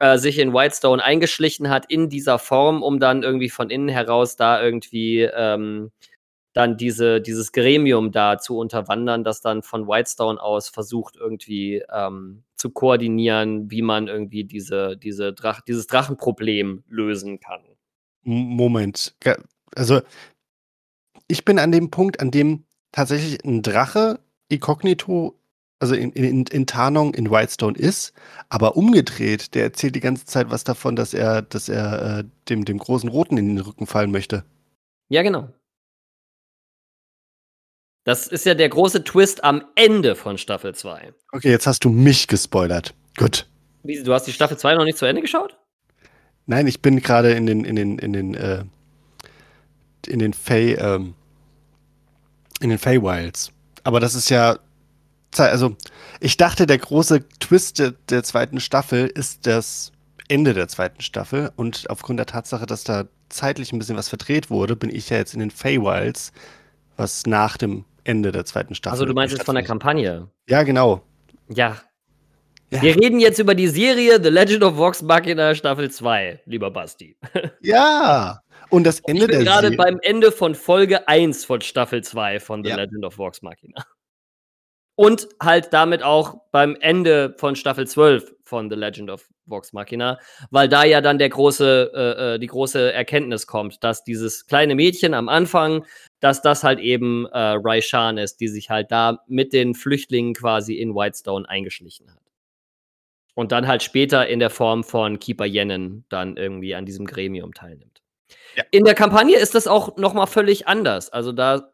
[0.00, 4.36] äh, sich in Whitestone eingeschlichen hat in dieser Form, um dann irgendwie von innen heraus
[4.36, 5.92] da irgendwie ähm,
[6.52, 12.42] dann diese, dieses Gremium da zu unterwandern, das dann von Whitestone aus versucht, irgendwie ähm,
[12.56, 17.60] zu koordinieren, wie man irgendwie diese, diese Drach, dieses Drachenproblem lösen kann.
[18.22, 19.14] Moment.
[19.74, 20.00] Also,
[21.28, 25.36] ich bin an dem Punkt, an dem tatsächlich ein Drache inkognito,
[25.78, 28.12] also in, in, in Tarnung in Whitestone ist,
[28.48, 32.64] aber umgedreht, der erzählt die ganze Zeit was davon, dass er, dass er äh, dem,
[32.64, 34.44] dem großen Roten in den Rücken fallen möchte.
[35.08, 35.48] Ja, genau.
[38.04, 41.12] Das ist ja der große Twist am Ende von Staffel 2.
[41.32, 42.94] Okay, jetzt hast du mich gespoilert.
[43.16, 43.46] Gut.
[43.82, 45.56] Wie, du hast die Staffel 2 noch nicht zu Ende geschaut?
[46.46, 48.64] Nein, ich bin gerade in den, in den, in den, äh,
[50.06, 51.14] in den Fey, ähm,
[52.60, 53.52] in den Feywilds.
[53.84, 54.58] Aber das ist ja,
[55.36, 55.76] also
[56.20, 59.92] ich dachte, der große Twist der, der zweiten Staffel ist das
[60.28, 64.50] Ende der zweiten Staffel und aufgrund der Tatsache, dass da zeitlich ein bisschen was verdreht
[64.50, 66.32] wurde, bin ich ja jetzt in den Feywilds,
[66.96, 68.94] was nach dem Ende der zweiten Staffel.
[68.94, 69.64] Also du meinst jetzt von der.
[69.64, 70.28] Kampagne.
[70.48, 71.02] Ja, genau.
[71.48, 71.76] Ja.
[72.70, 72.82] Ja.
[72.82, 77.16] Wir reden jetzt über die Serie The Legend of Vox Machina Staffel 2, lieber Basti.
[77.62, 78.40] Ja.
[78.68, 82.38] Und das Ende ich bin der gerade beim Ende von Folge 1 von Staffel 2
[82.38, 82.76] von The Ja.
[82.76, 83.84] Legend of Vox Machina.
[85.00, 90.18] Und halt damit auch beim Ende von Staffel 12 von The Legend of Vox Machina,
[90.50, 94.74] weil da ja dann der große, äh, äh, die große Erkenntnis kommt, dass dieses kleine
[94.74, 95.86] Mädchen am Anfang,
[96.20, 100.74] dass das halt eben äh, Raishan ist, die sich halt da mit den Flüchtlingen quasi
[100.74, 102.20] in Whitestone eingeschlichen hat.
[103.34, 107.54] Und dann halt später in der Form von Keeper Yennen dann irgendwie an diesem Gremium
[107.54, 108.02] teilnimmt.
[108.54, 108.64] Ja.
[108.70, 111.08] In der Kampagne ist das auch nochmal völlig anders.
[111.08, 111.70] Also da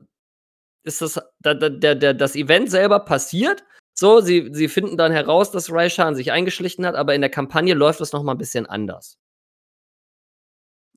[0.86, 3.64] ist das, da, da, der, das Event selber passiert.
[3.98, 7.74] So, sie, sie finden dann heraus, dass Raishan sich eingeschlichen hat, aber in der Kampagne
[7.74, 9.18] läuft das nochmal ein bisschen anders.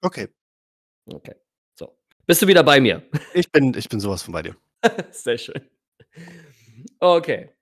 [0.01, 0.27] Okay.
[1.05, 1.35] Okay.
[1.75, 1.97] So.
[2.25, 3.03] Bist du wieder bei mir?
[3.33, 4.55] Ich bin, ich bin sowas von bei dir.
[5.11, 5.61] Sehr schön.
[6.99, 7.55] Okay.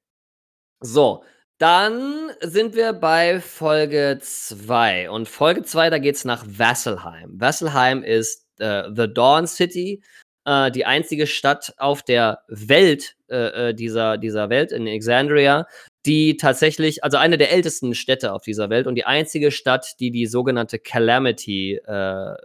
[0.80, 1.24] So,
[1.60, 5.10] dann sind wir bei Folge 2.
[5.10, 7.40] Und Folge 2, da geht es nach Vasselheim.
[7.40, 10.04] Vasselheim ist äh, The Dawn City
[10.48, 15.68] äh, die einzige Stadt auf der Welt, äh, äh, dieser, dieser Welt in Alexandria,
[16.06, 20.10] die tatsächlich, also eine der ältesten Städte auf dieser Welt und die einzige Stadt, die
[20.10, 22.36] die sogenannte Calamity äh,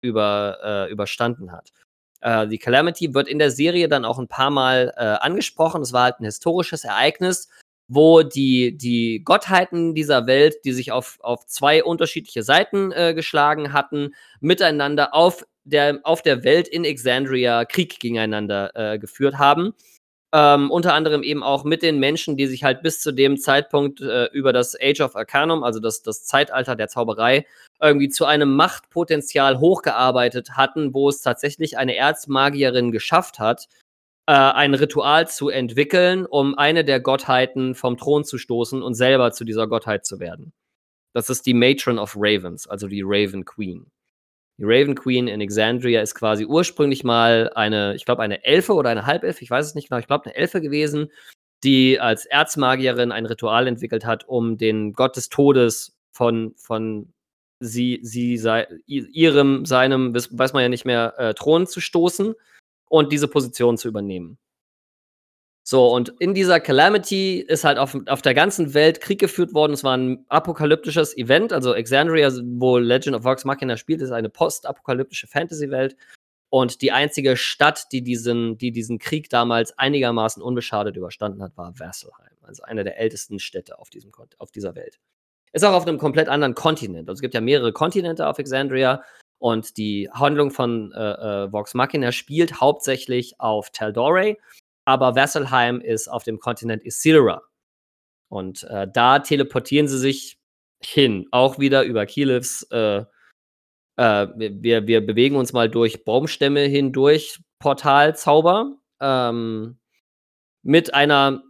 [0.00, 1.70] über, äh, überstanden hat.
[2.20, 5.82] Äh, die Calamity wird in der Serie dann auch ein paar Mal angesprochen.
[5.82, 7.48] Es war halt ein historisches Ereignis,
[7.86, 13.72] wo die, die Gottheiten dieser Welt, die sich auf, auf zwei unterschiedliche Seiten äh, geschlagen
[13.72, 19.74] hatten, miteinander auf der, auf der Welt in Exandria Krieg gegeneinander äh, geführt haben.
[20.34, 24.00] Ähm, unter anderem eben auch mit den Menschen, die sich halt bis zu dem Zeitpunkt
[24.00, 27.44] äh, über das Age of Arcanum, also das, das Zeitalter der Zauberei,
[27.82, 33.68] irgendwie zu einem Machtpotenzial hochgearbeitet hatten, wo es tatsächlich eine Erzmagierin geschafft hat,
[34.26, 39.32] äh, ein Ritual zu entwickeln, um eine der Gottheiten vom Thron zu stoßen und selber
[39.32, 40.54] zu dieser Gottheit zu werden.
[41.12, 43.90] Das ist die Matron of Ravens, also die Raven Queen.
[44.62, 49.06] Raven Queen in Exandria ist quasi ursprünglich mal eine, ich glaube, eine Elfe oder eine
[49.06, 51.10] Halbelfe, ich weiß es nicht genau, ich glaube, eine Elfe gewesen,
[51.64, 57.12] die als Erzmagierin ein Ritual entwickelt hat, um den Gott des Todes von, von
[57.60, 62.34] sie, sie sei, ihrem, seinem, weiß man ja nicht mehr, äh, Thron zu stoßen
[62.88, 64.38] und diese Position zu übernehmen.
[65.64, 69.72] So, und in dieser Calamity ist halt auf, auf der ganzen Welt Krieg geführt worden.
[69.72, 71.52] Es war ein apokalyptisches Event.
[71.52, 75.96] Also Exandria, wo Legend of Vox Machina spielt, ist eine postapokalyptische Fantasy-Welt.
[76.50, 81.78] Und die einzige Stadt, die diesen, die diesen Krieg damals einigermaßen unbeschadet überstanden hat, war
[81.78, 82.36] Vasselheim.
[82.42, 84.98] Also eine der ältesten Städte auf, diesem, auf dieser Welt.
[85.52, 87.08] Ist auch auf einem komplett anderen Kontinent.
[87.08, 89.02] Also es gibt ja mehrere Kontinente auf Exandria.
[89.38, 90.98] Und die Handlung von äh,
[91.44, 94.36] äh, Vox Machina spielt hauptsächlich auf Tal'Dorei
[94.84, 97.42] aber Vasselheim ist auf dem Kontinent Isilra.
[98.28, 100.38] Und äh, da teleportieren sie sich
[100.82, 102.62] hin, auch wieder über Keylifs.
[102.70, 103.04] Äh,
[103.96, 109.78] äh, wir, wir bewegen uns mal durch Baumstämme hindurch, Portalzauber, ähm,
[110.62, 111.42] mit einer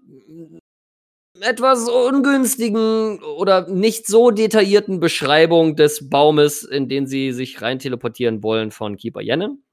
[1.41, 8.43] etwas ungünstigen oder nicht so detaillierten Beschreibung des Baumes, in den sie sich rein teleportieren
[8.43, 9.65] wollen von Keeper Yennen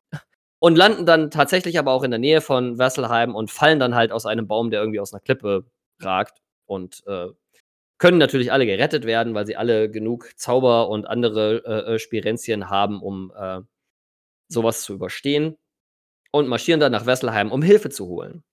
[0.60, 4.12] und landen dann tatsächlich aber auch in der Nähe von Wesselheim und fallen dann halt
[4.12, 5.66] aus einem Baum, der irgendwie aus einer Klippe
[6.02, 7.28] ragt und äh,
[7.98, 12.70] können natürlich alle gerettet werden, weil sie alle genug Zauber und andere äh, äh Spirenzien
[12.70, 13.62] haben, um äh,
[14.50, 15.58] sowas zu überstehen
[16.32, 18.44] und marschieren dann nach Wesselheim, um Hilfe zu holen.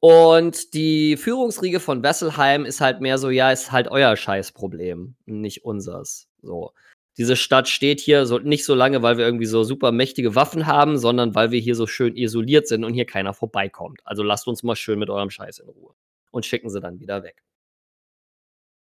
[0.00, 5.64] Und die Führungsriege von Wesselheim ist halt mehr so, ja, ist halt euer Scheißproblem, nicht
[5.64, 6.28] unsers.
[6.42, 6.72] So
[7.18, 10.66] diese Stadt steht hier so nicht so lange, weil wir irgendwie so super mächtige Waffen
[10.66, 14.00] haben, sondern weil wir hier so schön isoliert sind und hier keiner vorbeikommt.
[14.04, 15.94] Also lasst uns mal schön mit eurem Scheiß in Ruhe.
[16.30, 17.42] Und schicken sie dann wieder weg.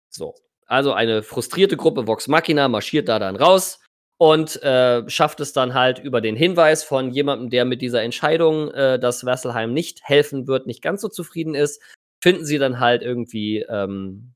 [0.10, 0.36] So.
[0.66, 3.80] Also eine frustrierte Gruppe Vox Machina marschiert da dann raus
[4.18, 8.72] und äh, schafft es dann halt über den Hinweis von jemandem, der mit dieser Entscheidung,
[8.72, 11.82] äh, dass Wesselheim nicht helfen wird, nicht ganz so zufrieden ist,
[12.20, 14.34] finden sie dann halt irgendwie ähm,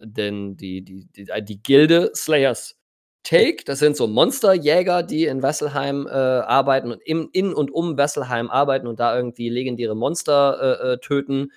[0.00, 2.79] denn die, die, die, die Gilde Slayers
[3.22, 3.64] Take.
[3.64, 8.50] Das sind so Monsterjäger, die in Wesselheim äh, arbeiten und im, in und um Wesselheim
[8.50, 11.52] arbeiten und da irgendwie legendäre Monster äh, äh, töten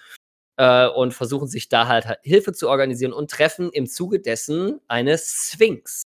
[0.58, 5.18] äh, und versuchen sich da halt Hilfe zu organisieren und treffen im Zuge dessen eine
[5.18, 6.04] Sphinx.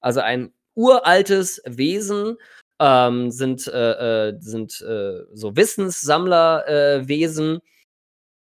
[0.00, 2.36] Also ein uraltes Wesen,
[2.80, 7.60] ähm, sind, äh, äh, sind so Wissenssammlerwesen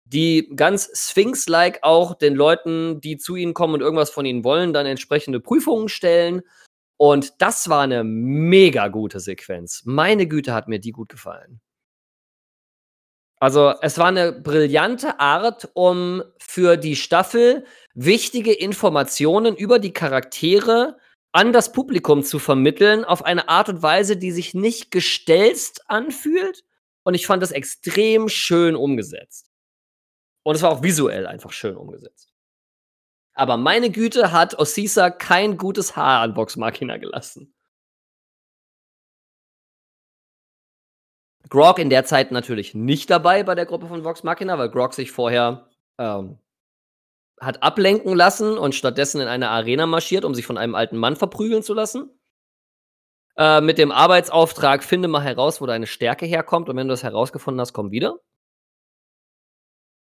[0.09, 4.73] die ganz Sphinx-like auch den Leuten, die zu ihnen kommen und irgendwas von ihnen wollen,
[4.73, 6.41] dann entsprechende Prüfungen stellen.
[6.97, 9.83] Und das war eine mega gute Sequenz.
[9.85, 11.61] Meine Güte, hat mir die gut gefallen.
[13.39, 20.97] Also, es war eine brillante Art, um für die Staffel wichtige Informationen über die Charaktere
[21.33, 26.63] an das Publikum zu vermitteln, auf eine Art und Weise, die sich nicht gestelzt anfühlt.
[27.03, 29.46] Und ich fand das extrem schön umgesetzt.
[30.47, 32.33] Und es war auch visuell einfach schön umgesetzt.
[33.33, 37.53] Aber meine Güte hat Osisa kein gutes Haar an Vox Machina gelassen.
[41.49, 44.93] Grog in der Zeit natürlich nicht dabei bei der Gruppe von Vox Machina, weil Grog
[44.93, 46.39] sich vorher ähm,
[47.41, 51.17] hat ablenken lassen und stattdessen in eine Arena marschiert, um sich von einem alten Mann
[51.17, 52.17] verprügeln zu lassen.
[53.35, 57.03] Äh, mit dem Arbeitsauftrag, finde mal heraus, wo deine Stärke herkommt und wenn du das
[57.03, 58.21] herausgefunden hast, komm wieder.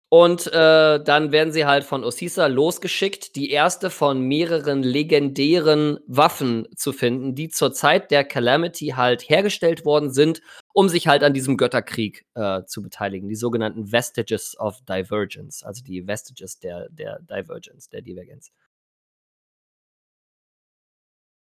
[0.09, 6.65] Und äh, dann werden sie halt von Osisa losgeschickt, die erste von mehreren legendären Waffen
[6.77, 10.41] zu finden, die zur Zeit der Calamity halt hergestellt worden sind,
[10.73, 13.27] um sich halt an diesem Götterkrieg äh, zu beteiligen.
[13.27, 18.51] Die sogenannten Vestiges of Divergence, also die Vestiges der, der Divergence, der Divergenz.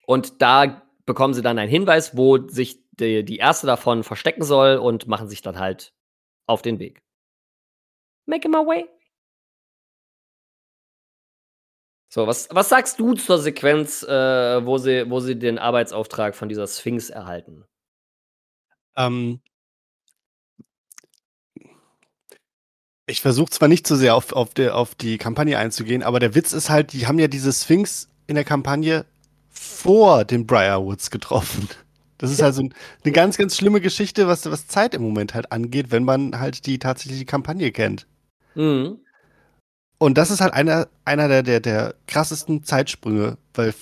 [0.07, 4.77] Und da bekommen sie dann einen Hinweis, wo sich die, die erste davon verstecken soll
[4.77, 5.93] und machen sich dann halt
[6.47, 7.01] auf den Weg.
[8.29, 8.85] Making my way.
[12.11, 16.47] So, was, was sagst du zur Sequenz, äh, wo, sie, wo sie den Arbeitsauftrag von
[16.47, 17.65] dieser Sphinx erhalten?
[18.95, 19.41] Ähm,
[23.07, 26.35] ich versuche zwar nicht so sehr auf, auf, die, auf die Kampagne einzugehen, aber der
[26.35, 29.05] Witz ist halt, die haben ja diese Sphinx in der Kampagne
[29.49, 31.67] vor den Briarwoods getroffen.
[32.19, 35.89] Das ist also eine ganz, ganz schlimme Geschichte, was, was Zeit im Moment halt angeht,
[35.89, 38.05] wenn man halt die tatsächliche Kampagne kennt.
[38.59, 38.99] Mhm.
[39.97, 43.73] Und das ist halt einer, einer der, der, der krassesten Zeitsprünge, weil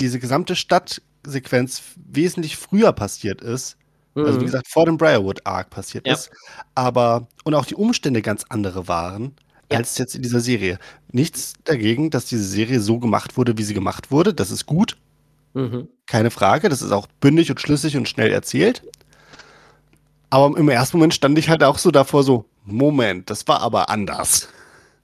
[0.00, 3.76] diese gesamte Stadtsequenz wesentlich früher passiert ist.
[4.14, 4.24] Mhm.
[4.24, 6.14] Also wie gesagt, vor dem Briarwood Arc passiert Ja.
[6.14, 6.30] ist.
[6.74, 9.34] Aber, und auch die Umstände ganz andere waren,
[9.70, 10.78] als jetzt in dieser Serie.
[11.12, 14.34] Nichts dagegen, dass diese Serie so gemacht wurde, wie sie gemacht wurde.
[14.34, 14.98] Das ist gut,
[15.54, 15.88] Mhm.
[16.06, 16.68] keine Frage.
[16.68, 18.82] Das ist auch bündig und schlüssig und schnell erzählt.
[20.28, 23.88] Aber im ersten Moment stand ich halt auch so davor, so, Moment, das war aber
[23.90, 24.48] anders.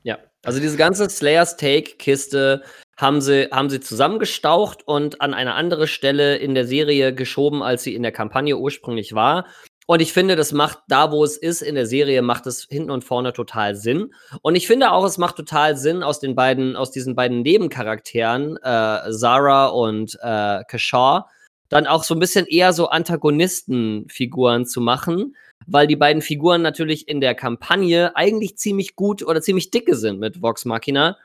[0.02, 2.62] Ja, also diese ganze Slayer's Take-Kiste
[2.96, 7.82] haben sie, haben sie zusammengestaucht und an eine andere Stelle in der Serie geschoben, als
[7.84, 9.46] sie in der Kampagne ursprünglich war.
[9.86, 12.90] Und ich finde, das macht da, wo es ist in der Serie, macht es hinten
[12.90, 14.12] und vorne total Sinn.
[14.42, 18.58] Und ich finde auch, es macht total Sinn, aus den beiden, aus diesen beiden Nebencharakteren,
[18.58, 21.30] äh, Zara und äh, Kashar,
[21.70, 25.34] dann auch so ein bisschen eher so Antagonistenfiguren zu machen,
[25.70, 30.18] weil die beiden Figuren natürlich in der Kampagne eigentlich ziemlich gut oder ziemlich dicke sind
[30.18, 31.16] mit Vox Machina.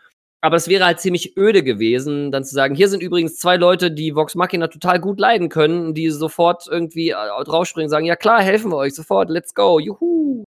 [0.41, 3.89] Aber es wäre halt ziemlich öde gewesen, dann zu sagen, hier sind übrigens zwei Leute,
[3.91, 8.17] die Vox Machina total gut leiden können, die sofort irgendwie äh, draufspringen und sagen, ja
[8.17, 10.43] klar, helfen wir euch sofort, let's go, juhu.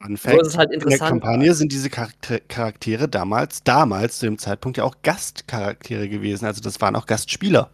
[0.00, 0.98] Fun So ist es halt in der.
[0.98, 6.44] Kampagne sind diese Charakter Charaktere damals, damals zu dem Zeitpunkt ja auch Gastcharaktere gewesen.
[6.46, 7.70] Also das waren auch Gastspieler.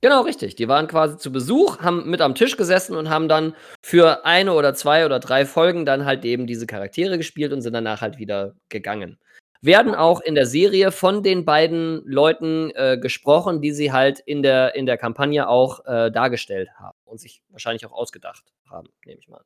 [0.00, 0.54] Genau, richtig.
[0.54, 4.52] Die waren quasi zu Besuch, haben mit am Tisch gesessen und haben dann für eine
[4.52, 8.18] oder zwei oder drei Folgen dann halt eben diese Charaktere gespielt und sind danach halt
[8.18, 9.18] wieder gegangen.
[9.60, 14.44] Werden auch in der Serie von den beiden Leuten äh, gesprochen, die sie halt in
[14.44, 19.18] der, in der Kampagne auch äh, dargestellt haben und sich wahrscheinlich auch ausgedacht haben, nehme
[19.18, 19.44] ich mal an.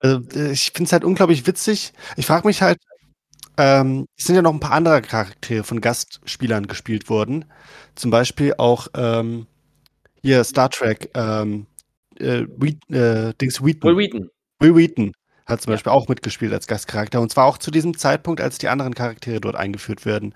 [0.00, 1.94] Also, äh, ich finde es halt unglaublich witzig.
[2.18, 2.78] Ich frage mich halt,
[3.58, 7.44] ähm, es sind ja noch ein paar andere Charaktere von Gastspielern gespielt worden.
[7.94, 9.46] Zum Beispiel auch ähm,
[10.22, 11.66] hier Star Trek, ähm,
[12.18, 13.90] äh, Wheat, äh, Dings Wheaton.
[13.90, 14.30] Will Wheaton.
[14.60, 15.12] Will Wheaton
[15.46, 15.74] hat zum Ja.
[15.76, 17.20] Beispiel auch mitgespielt als Gastcharakter.
[17.20, 20.34] Und zwar auch zu diesem Zeitpunkt, als die anderen Charaktere dort eingeführt werden.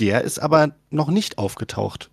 [0.00, 2.10] Der ist aber noch nicht aufgetaucht.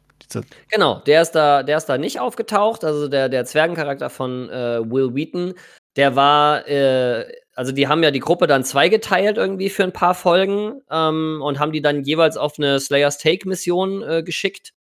[0.70, 2.84] Genau, der ist da, der ist da nicht aufgetaucht.
[2.86, 5.54] Also der, der Zwergencharakter von äh, Will Wheaton,
[5.98, 10.16] der war, äh, also die haben ja die Gruppe dann zweigeteilt irgendwie für ein paar
[10.16, 14.74] Folgen ähm, und haben die dann jeweils auf eine Slayer's Take-Mission äh, geschickt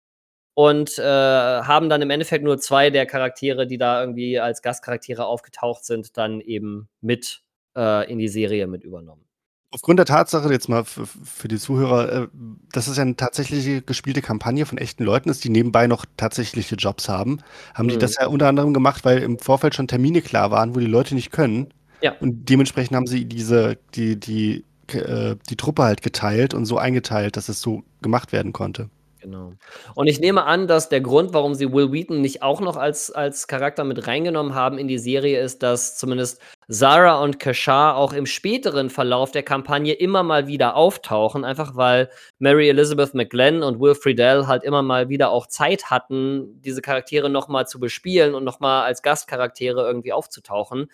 [0.54, 5.26] und äh, haben dann im Endeffekt nur zwei der Charaktere, die da irgendwie als Gastcharaktere
[5.26, 7.42] aufgetaucht sind, dann eben mit
[7.76, 9.26] äh, in die Serie mit übernommen.
[9.72, 12.28] Aufgrund der Tatsache, jetzt mal für, für die Zuhörer, äh,
[12.74, 16.76] dass es ja eine tatsächliche gespielte Kampagne von echten Leuten ist, die nebenbei noch tatsächliche
[16.76, 17.42] Jobs haben,
[17.74, 18.00] haben die Mhm.
[18.00, 21.16] das ja unter anderem gemacht, weil im Vorfeld schon Termine klar waren, wo die Leute
[21.16, 21.72] nicht können.
[22.02, 22.16] Ja.
[22.20, 27.38] Und dementsprechend haben sie diese, die, die, äh, die Truppe halt geteilt und so eingeteilt,
[27.38, 28.90] dass es so gemacht werden konnte.
[29.22, 29.54] Genau.
[29.96, 33.12] Und ich nehme an, dass der Grund, warum sie Will Wheaton nicht auch noch als,
[33.12, 38.14] als Charakter mit reingenommen haben in die Serie, ist, dass zumindest Zara und Kashar auch
[38.14, 43.82] im späteren Verlauf der Kampagne immer mal wieder auftauchen, einfach weil Mary Elizabeth McGlenn und
[43.82, 48.46] Will Friedle halt immer mal wieder auch Zeit hatten, diese Charaktere nochmal zu bespielen und
[48.46, 50.88] nochmal als Gastcharaktere irgendwie aufzutauchen.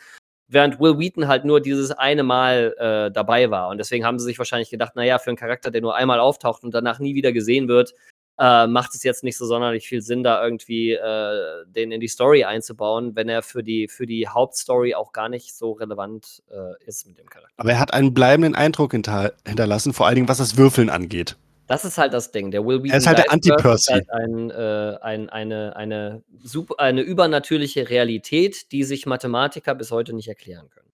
[0.47, 3.69] Während Will Wheaton halt nur dieses eine Mal äh, dabei war.
[3.69, 6.63] Und deswegen haben sie sich wahrscheinlich gedacht, naja, für einen Charakter, der nur einmal auftaucht
[6.63, 7.95] und danach nie wieder gesehen wird,
[8.37, 12.07] äh, macht es jetzt nicht so sonderlich viel Sinn, da irgendwie äh, den in die
[12.07, 16.83] Story einzubauen, wenn er für die, für die Hauptstory auch gar nicht so relevant äh,
[16.85, 17.53] ist mit dem Charakter.
[17.57, 21.37] Aber er hat einen bleibenden Eindruck hinter hinterlassen, vor allen Dingen was das Würfeln angeht.
[21.67, 22.51] Das ist halt das Ding.
[22.51, 23.91] Der Will Wheaton Er ist halt der Anti-Percy.
[23.91, 30.13] Halt ein, äh, ein, eine, eine, super, eine übernatürliche Realität, die sich Mathematiker bis heute
[30.13, 30.85] nicht erklären können.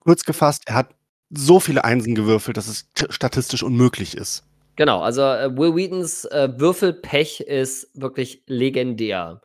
[0.00, 0.88] Kurz gefasst, er hat
[1.30, 4.44] so viele Einsen gewürfelt, dass es statistisch unmöglich ist.
[4.76, 9.40] Genau, also äh, Will Wheatons äh, Würfelpech ist wirklich legendär.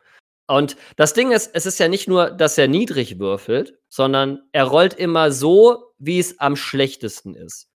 [0.48, 4.64] Und das Ding ist, es ist ja nicht nur, dass er niedrig würfelt, sondern er
[4.64, 7.69] rollt immer so, wie es am schlechtesten ist.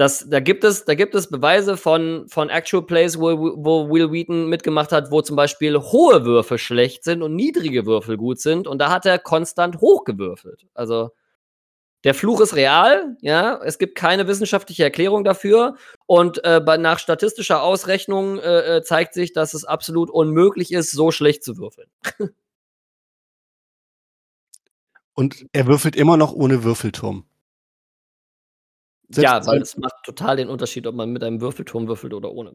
[0.00, 4.10] Das, da, gibt es, da gibt es Beweise von, von Actual Plays, wo, wo Will
[4.10, 8.66] Wheaton mitgemacht hat, wo zum Beispiel hohe Würfel schlecht sind und niedrige Würfel gut sind.
[8.66, 10.66] Und da hat er konstant hochgewürfelt.
[10.72, 11.10] Also
[12.04, 13.60] der Fluch ist real, ja.
[13.62, 15.76] Es gibt keine wissenschaftliche Erklärung dafür.
[16.06, 21.10] Und äh, nach statistischer Ausrechnung äh, äh, zeigt sich, dass es absolut unmöglich ist, so
[21.10, 21.90] schlecht zu würfeln.
[25.12, 27.26] Und er würfelt immer noch ohne Würfelturm.
[29.10, 32.30] Selbst ja, weil es macht total den Unterschied, ob man mit einem Würfelturm würfelt oder
[32.32, 32.52] ohne.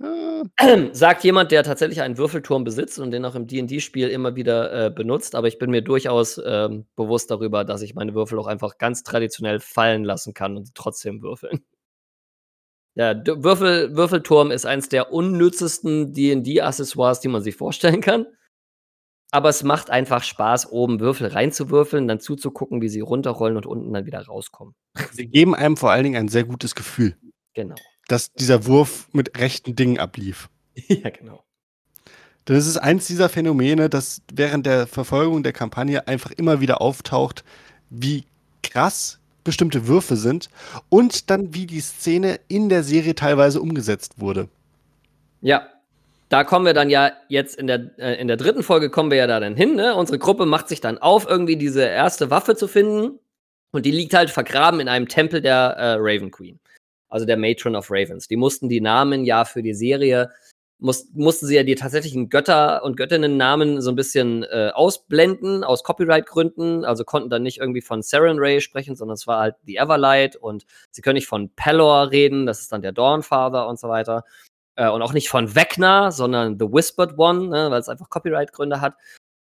[0.00, 0.44] Äh,
[0.92, 4.90] Sagt jemand, der tatsächlich einen Würfelturm besitzt und den auch im D&D-Spiel immer wieder äh,
[4.90, 8.78] benutzt, aber ich bin mir durchaus ähm, bewusst darüber, dass ich meine Würfel auch einfach
[8.78, 11.64] ganz traditionell fallen lassen kann und trotzdem würfeln.
[12.94, 18.26] Ja, Würfel, Würfelturm ist eins der unnützesten D&D-Accessoires, die man sich vorstellen kann.
[19.32, 23.92] Aber es macht einfach Spaß, oben Würfel reinzuwürfeln, dann zuzugucken, wie sie runterrollen und unten
[23.92, 24.74] dann wieder rauskommen.
[25.12, 27.16] Sie geben einem vor allen Dingen ein sehr gutes Gefühl,
[27.54, 27.74] Genau.
[28.08, 30.50] dass dieser Wurf mit rechten Dingen ablief.
[30.86, 31.42] ja, genau.
[32.46, 36.82] Denn es ist eins dieser Phänomene, das während der Verfolgung der Kampagne einfach immer wieder
[36.82, 37.42] auftaucht,
[37.88, 38.24] wie
[38.62, 40.50] krass bestimmte Würfe sind
[40.88, 44.48] und dann wie die Szene in der Serie teilweise umgesetzt wurde.
[45.40, 45.66] Ja,
[46.32, 49.18] da kommen wir dann ja jetzt in der, äh, in der dritten Folge kommen wir
[49.18, 49.74] ja da dann hin.
[49.74, 49.94] Ne?
[49.94, 53.18] Unsere Gruppe macht sich dann auf, irgendwie diese erste Waffe zu finden.
[53.70, 56.58] Und die liegt halt vergraben in einem Tempel der äh, Raven Queen.
[57.10, 58.28] Also der Matron of Ravens.
[58.28, 60.30] Die mussten die Namen ja für die Serie,
[60.78, 65.84] muss, mussten sie ja die tatsächlichen Götter- und Göttinnen-Namen so ein bisschen äh, ausblenden, aus
[65.84, 66.86] Copyright-Gründen.
[66.86, 70.36] Also konnten dann nicht irgendwie von Saren Ray sprechen, sondern es war halt die Everlight.
[70.36, 74.24] Und sie können nicht von Pelor reden, das ist dann der Dawnfather und so weiter.
[74.76, 78.80] Äh, und auch nicht von Vecna, sondern The Whispered One, ne, weil es einfach Copyright-Gründe
[78.80, 78.94] hat.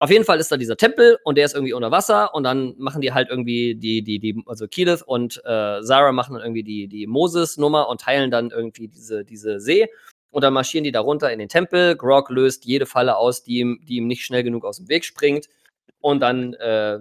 [0.01, 2.74] Auf jeden Fall ist da dieser Tempel und der ist irgendwie unter Wasser und dann
[2.79, 6.62] machen die halt irgendwie die, die, die, also Keyleth und äh, Sarah machen dann irgendwie
[6.62, 9.89] die, die Moses-Nummer und teilen dann irgendwie diese, diese See.
[10.31, 11.97] Und dann marschieren die da runter in den Tempel.
[11.97, 15.05] Grog löst jede Falle aus, die ihm, die ihm nicht schnell genug aus dem Weg
[15.05, 15.49] springt.
[16.01, 17.01] Und dann äh,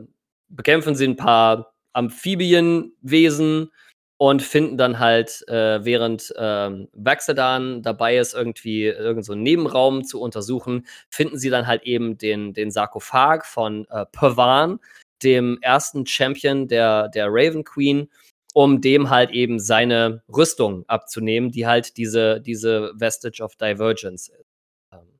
[0.49, 3.71] bekämpfen sie ein paar Amphibienwesen
[4.17, 10.03] und finden dann halt, äh, während ähm, Vaxadan dabei ist, irgendwie irgend so einen Nebenraum
[10.03, 14.79] zu untersuchen, finden sie dann halt eben den, den Sarkophag von äh, Pavan,
[15.23, 18.09] dem ersten Champion der, der Raven Queen,
[18.53, 24.45] um dem halt eben seine Rüstung abzunehmen, die halt diese, diese Vestige of Divergence ist.
[24.91, 25.19] Ähm,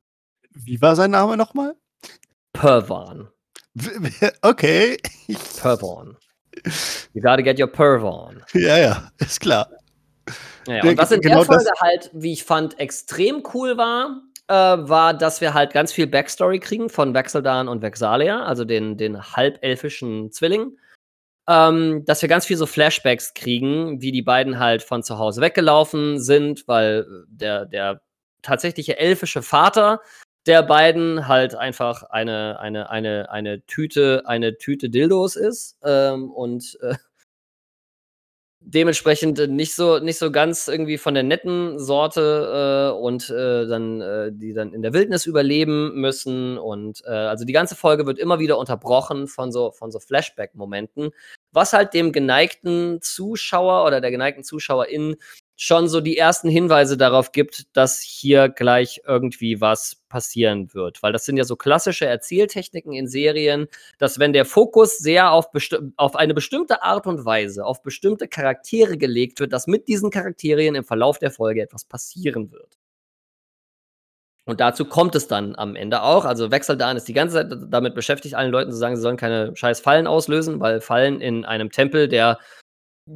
[0.54, 1.76] Wie war sein Name nochmal?
[2.52, 3.28] Pervan.
[4.42, 4.96] Okay.
[5.60, 6.16] Pervan.
[7.14, 8.42] You gotta get your Perv on.
[8.52, 9.68] Ja, ja, ist klar.
[10.66, 14.52] Ja, und was in genau der Folge halt, wie ich fand, extrem cool war, äh,
[14.52, 19.22] war, dass wir halt ganz viel Backstory kriegen von Vexeldan und Vexalia, also den, den
[19.22, 20.76] halbelfischen Zwilling.
[21.48, 25.40] Ähm, dass wir ganz viel so Flashbacks kriegen, wie die beiden halt von zu Hause
[25.40, 28.02] weggelaufen sind, weil äh, der, der
[28.42, 30.00] tatsächliche elfische Vater
[30.48, 36.78] der beiden halt einfach eine, eine, eine, eine Tüte, eine Tüte Dildos ist ähm, und
[36.80, 36.94] äh,
[38.60, 44.00] dementsprechend nicht so nicht so ganz irgendwie von der netten Sorte äh, und äh, dann
[44.00, 46.58] äh, die dann in der Wildnis überleben müssen.
[46.58, 50.54] Und äh, also die ganze Folge wird immer wieder unterbrochen von so von so Flashback
[50.54, 51.10] Momenten
[51.52, 55.16] was halt dem geneigten Zuschauer oder der geneigten Zuschauerin
[55.60, 61.02] schon so die ersten Hinweise darauf gibt, dass hier gleich irgendwie was passieren wird.
[61.02, 63.66] Weil das sind ja so klassische Erzähltechniken in Serien,
[63.98, 65.48] dass wenn der Fokus sehr auf,
[65.96, 70.76] auf eine bestimmte Art und Weise, auf bestimmte Charaktere gelegt wird, dass mit diesen Charakteren
[70.76, 72.78] im Verlauf der Folge etwas passieren wird.
[74.44, 76.24] Und dazu kommt es dann am Ende auch.
[76.24, 79.56] Also Wechseldan ist die ganze Zeit damit beschäftigt, allen Leuten zu sagen, sie sollen keine
[79.56, 82.38] scheiß Fallen auslösen, weil Fallen in einem Tempel der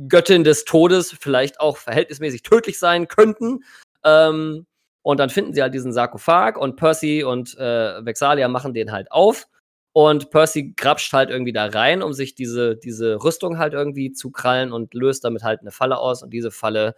[0.09, 3.65] Göttin des Todes vielleicht auch verhältnismäßig tödlich sein könnten.
[4.05, 4.67] Ähm,
[5.03, 9.11] und dann finden sie halt diesen Sarkophag und Percy und äh, Vexalia machen den halt
[9.11, 9.49] auf.
[9.95, 14.31] Und Percy grapscht halt irgendwie da rein, um sich diese, diese Rüstung halt irgendwie zu
[14.31, 16.23] krallen und löst damit halt eine Falle aus.
[16.23, 16.95] Und diese Falle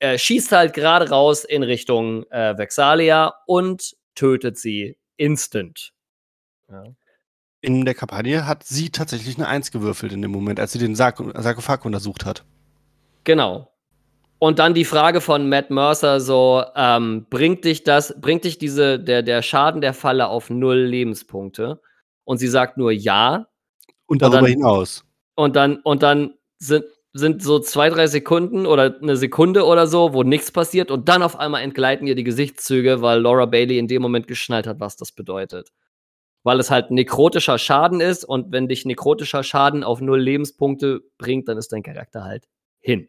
[0.00, 5.92] er schießt halt gerade raus in Richtung äh, Vexalia und tötet sie instant.
[6.70, 6.84] Ja.
[7.60, 10.94] In der Kampagne hat sie tatsächlich eine Eins gewürfelt in dem Moment, als sie den
[10.94, 12.44] Sark Sarkophag untersucht hat.
[13.24, 13.72] Genau.
[14.38, 19.00] Und dann die Frage von Matt Mercer: so, ähm, bringt dich das, bringt dich diese,
[19.00, 21.80] der, der Schaden der Falle auf null Lebenspunkte?
[22.24, 23.48] Und sie sagt nur ja.
[24.06, 25.04] Und darüber und dann, hinaus.
[25.34, 30.12] Und dann, und dann sind, sind so zwei, drei Sekunden oder eine Sekunde oder so,
[30.14, 33.88] wo nichts passiert und dann auf einmal entgleiten ihr die Gesichtszüge, weil Laura Bailey in
[33.88, 35.72] dem Moment geschnallt hat, was das bedeutet
[36.42, 41.48] weil es halt nekrotischer Schaden ist und wenn dich nekrotischer Schaden auf null Lebenspunkte bringt,
[41.48, 42.48] dann ist dein Charakter halt
[42.80, 43.08] hin.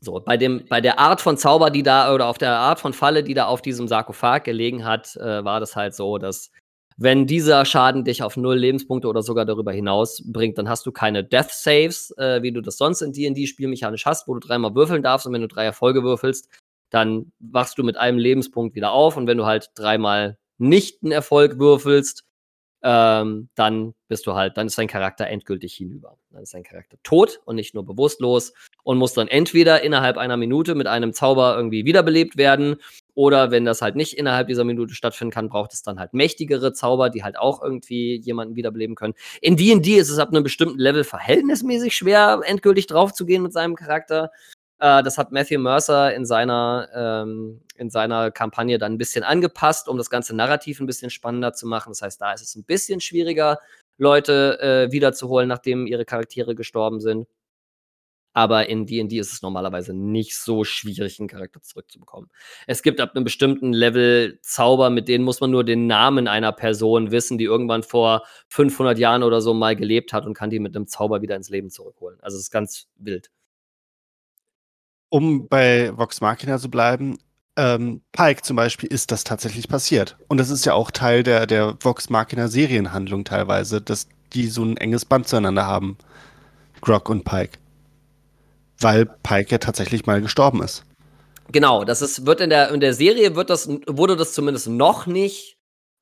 [0.00, 2.92] So, bei, dem, bei der Art von Zauber, die da, oder auf der Art von
[2.92, 6.50] Falle, die da auf diesem Sarkophag gelegen hat, äh, war das halt so, dass
[6.98, 10.92] wenn dieser Schaden dich auf null Lebenspunkte oder sogar darüber hinaus bringt, dann hast du
[10.92, 14.74] keine Death Saves, äh, wie du das sonst in D&D spielmechanisch hast, wo du dreimal
[14.74, 16.48] würfeln darfst und wenn du drei Erfolge würfelst,
[16.90, 21.12] dann wachst du mit einem Lebenspunkt wieder auf und wenn du halt dreimal nicht einen
[21.12, 22.24] Erfolg würfelst,
[22.82, 26.18] ähm, dann bist du halt, dann ist dein Charakter endgültig hinüber.
[26.30, 28.52] Dann ist dein Charakter tot und nicht nur bewusstlos
[28.84, 32.76] und muss dann entweder innerhalb einer Minute mit einem Zauber irgendwie wiederbelebt werden
[33.14, 36.72] oder wenn das halt nicht innerhalb dieser Minute stattfinden kann, braucht es dann halt mächtigere
[36.72, 39.14] Zauber, die halt auch irgendwie jemanden wiederbeleben können.
[39.40, 44.30] In D&D ist es ab einem bestimmten Level verhältnismäßig schwer, endgültig draufzugehen mit seinem Charakter.
[44.78, 49.88] Äh, das hat Matthew Mercer in seiner, ähm, in seiner Kampagne dann ein bisschen angepasst,
[49.88, 51.90] um das ganze Narrativ ein bisschen spannender zu machen.
[51.90, 53.58] Das heißt, da ist es ein bisschen schwieriger,
[53.98, 57.26] Leute äh, wiederzuholen, nachdem ihre Charaktere gestorben sind.
[58.34, 62.28] Aber in D&D ist es normalerweise nicht so schwierig, einen Charakter zurückzubekommen.
[62.66, 66.52] Es gibt ab einem bestimmten Level Zauber, mit denen muss man nur den Namen einer
[66.52, 70.58] Person wissen, die irgendwann vor 500 Jahren oder so mal gelebt hat und kann die
[70.58, 72.18] mit einem Zauber wieder ins Leben zurückholen.
[72.20, 73.30] Also es ist ganz wild
[75.08, 77.18] um bei Vox Machina zu bleiben,
[77.56, 80.16] ähm, Pike zum Beispiel ist das tatsächlich passiert.
[80.28, 84.62] Und das ist ja auch Teil der, der Vox Machina Serienhandlung teilweise, dass die so
[84.62, 85.96] ein enges Band zueinander haben.
[86.80, 87.58] Grog und Pike.
[88.78, 90.84] Weil Pike ja tatsächlich mal gestorben ist.
[91.52, 95.06] Genau, das ist, wird in der, in der Serie wird das, wurde das zumindest noch
[95.06, 95.55] nicht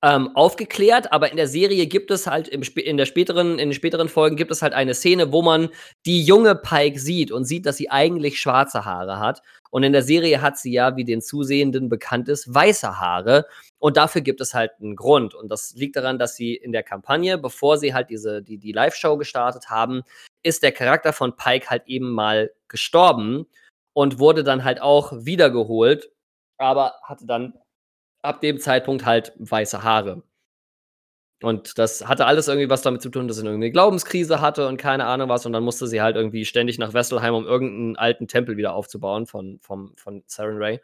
[0.04, 3.72] ähm, aufgeklärt, aber in der Serie gibt es halt im, in der späteren, in den
[3.72, 5.70] späteren Folgen gibt es halt eine Szene, wo man
[6.04, 9.40] die junge Pike sieht und sieht, dass sie eigentlich schwarze Haare hat.
[9.70, 13.46] Und in der Serie hat sie ja, wie den Zusehenden bekannt ist, weiße Haare.
[13.78, 15.34] Und dafür gibt es halt einen Grund.
[15.34, 18.72] Und das liegt daran, dass sie in der Kampagne, bevor sie halt diese, die, die
[18.72, 20.02] Live-Show gestartet haben,
[20.42, 23.46] ist der Charakter von Pike halt eben mal gestorben
[23.94, 26.10] und wurde dann halt auch wiedergeholt,
[26.58, 27.54] aber hatte dann
[28.24, 30.22] ab dem Zeitpunkt halt weiße Haare.
[31.42, 34.66] Und das hatte alles irgendwie was damit zu tun, dass sie irgendwie eine Glaubenskrise hatte
[34.66, 35.44] und keine Ahnung was.
[35.44, 39.26] Und dann musste sie halt irgendwie ständig nach Wesselheim, um irgendeinen alten Tempel wieder aufzubauen
[39.26, 40.80] von, von, von Saren Ray.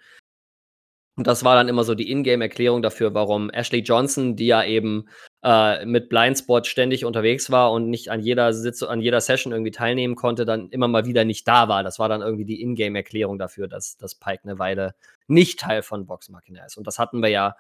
[1.17, 5.09] Und das war dann immer so die Ingame-Erklärung dafür, warum Ashley Johnson, die ja eben
[5.43, 9.71] äh, mit Blindspot ständig unterwegs war und nicht an jeder Sitzung, an jeder Session irgendwie
[9.71, 11.83] teilnehmen konnte, dann immer mal wieder nicht da war.
[11.83, 14.95] Das war dann irgendwie die Ingame-Erklärung dafür, dass, dass Pike eine Weile
[15.29, 16.77] nicht Teil von Vox Machina ist.
[16.77, 17.57] Und das hatten wir ja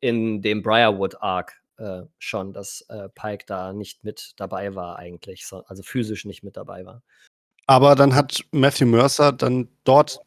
[0.00, 5.64] in dem Briarwood-Arc äh, schon, dass äh, Pike da nicht mit dabei war eigentlich, so,
[5.66, 7.02] also physisch nicht mit dabei war.
[7.66, 10.20] Aber dann hat Matthew Mercer dann dort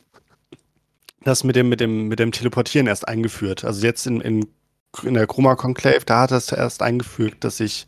[1.22, 3.64] das mit dem, mit dem, mit dem Teleportieren erst eingeführt.
[3.64, 4.48] Also jetzt in, in,
[5.04, 7.88] in der Chroma Conclave, da hat er es erst eingefügt, dass sich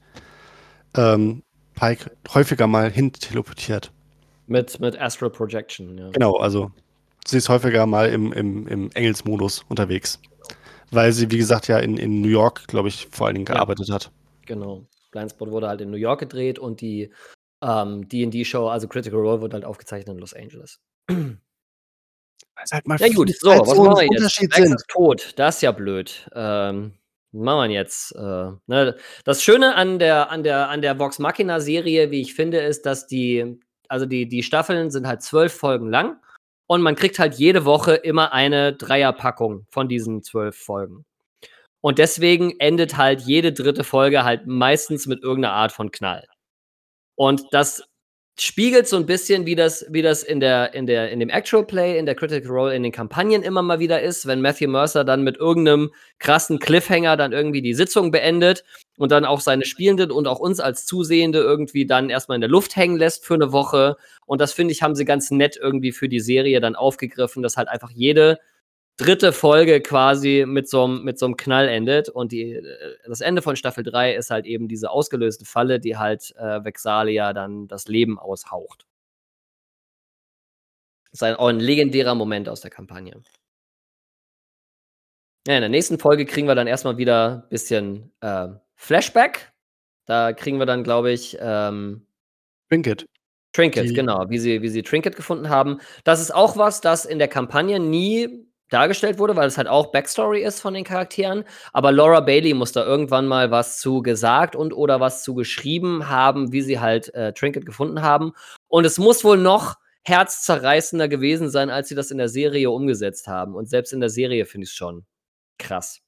[0.95, 1.43] ähm,
[1.76, 3.91] Pike häufiger mal hin teleportiert.
[4.47, 6.10] Mit, mit Astral Projection, ja.
[6.10, 6.72] Genau, also
[7.26, 10.20] sie ist häufiger mal im, im, im Engelsmodus unterwegs.
[10.91, 13.88] Weil sie, wie gesagt, ja in, in New York, glaube ich, vor allen Dingen gearbeitet
[13.88, 13.95] ja.
[13.95, 14.12] hat.
[14.47, 14.88] Genau.
[15.12, 17.12] Blindspot wurde halt in New York gedreht und die
[17.62, 20.80] ähm, D&D-Show, also Critical Role, wurde halt aufgezeichnet in Los Angeles.
[22.72, 24.41] Halt mal ja gut, so, was machen wir jetzt?
[24.41, 26.30] Max ist tot, das ist ja blöd.
[26.34, 26.93] Ähm,
[27.32, 28.16] machen wir jetzt.
[28.16, 28.96] Äh, ne?
[29.24, 33.08] Das Schöne an der, an der, an der Vox Machina-Serie, wie ich finde, ist, dass
[33.08, 36.18] die, also die, die Staffeln sind halt zwölf Folgen lang
[36.68, 41.06] und man kriegt halt jede Woche immer eine Dreierpackung von diesen zwölf Folgen.
[41.82, 46.26] Und deswegen endet halt jede dritte Folge halt meistens mit irgendeiner Art von Knall.
[47.16, 47.84] Und das
[48.42, 51.66] spiegelt so ein bisschen, wie das, wie das in, der, in, der, in dem Actual
[51.66, 55.04] Play, in der Critical Role, in den Kampagnen immer mal wieder ist, wenn Matthew Mercer
[55.04, 58.64] dann mit irgendeinem krassen Cliffhanger dann irgendwie die Sitzung beendet
[58.98, 62.50] und dann auch seine Spielenden und auch uns als Zusehende irgendwie dann erstmal in der
[62.50, 63.96] Luft hängen lässt für eine Woche.
[64.26, 67.58] Und das finde ich, haben sie ganz nett irgendwie für die Serie dann aufgegriffen, dass
[67.58, 68.40] halt einfach jede
[69.00, 73.22] dritte Folge quasi mit so einem mit so einem Knall endet und die äh, das
[73.22, 77.68] Ende von Staffel 3 ist halt eben diese ausgelöste Falle, die halt äh, Vexalia dann
[77.68, 78.86] das Leben aushaucht.
[81.12, 83.22] Das ist ein, auch ein legendärer Moment aus der Kampagne.
[85.47, 89.52] Ja, in der nächsten Folge kriegen wir dann erstmal wieder ein bisschen äh, Flashback.
[90.06, 92.06] Da kriegen wir dann, glaube ich, ähm,
[92.70, 93.06] Trinket.
[93.54, 95.80] Trinket, Die- genau, wie sie, wie sie Trinket gefunden haben.
[96.04, 99.92] Das ist auch was, das in der Kampagne nie dargestellt wurde, weil es halt auch
[99.92, 101.44] Backstory ist von den Charakteren.
[101.74, 106.10] Aber Laura Bailey muss da irgendwann mal was zu gesagt und oder was zu geschrieben
[106.10, 108.34] haben, wie sie halt äh, Trinket gefunden haben.
[108.68, 113.28] Und es muss wohl noch herzzerreißender gewesen sein, als sie das in der Serie umgesetzt
[113.28, 113.56] haben.
[113.56, 115.06] Und selbst in der Serie finde ich es schon
[115.58, 116.02] krass.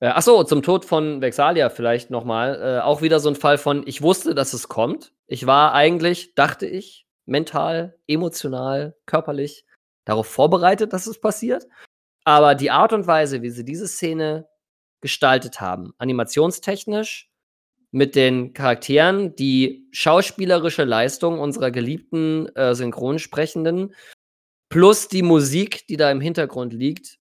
[0.00, 2.78] Äh, ach so, zum Tod von Vexalia vielleicht noch mal.
[2.78, 5.12] Äh, auch wieder so ein Fall von, ich wusste, dass es kommt.
[5.26, 9.64] Ich war eigentlich, dachte ich, mental, emotional, körperlich
[10.10, 11.66] darauf vorbereitet, dass es passiert.
[12.24, 14.48] Aber die Art und Weise, wie sie diese Szene
[15.00, 17.30] gestaltet haben, animationstechnisch,
[17.92, 23.94] mit den Charakteren, die schauspielerische Leistung unserer geliebten äh, Synchronsprechenden,
[24.68, 27.18] plus die Musik, die da im Hintergrund liegt,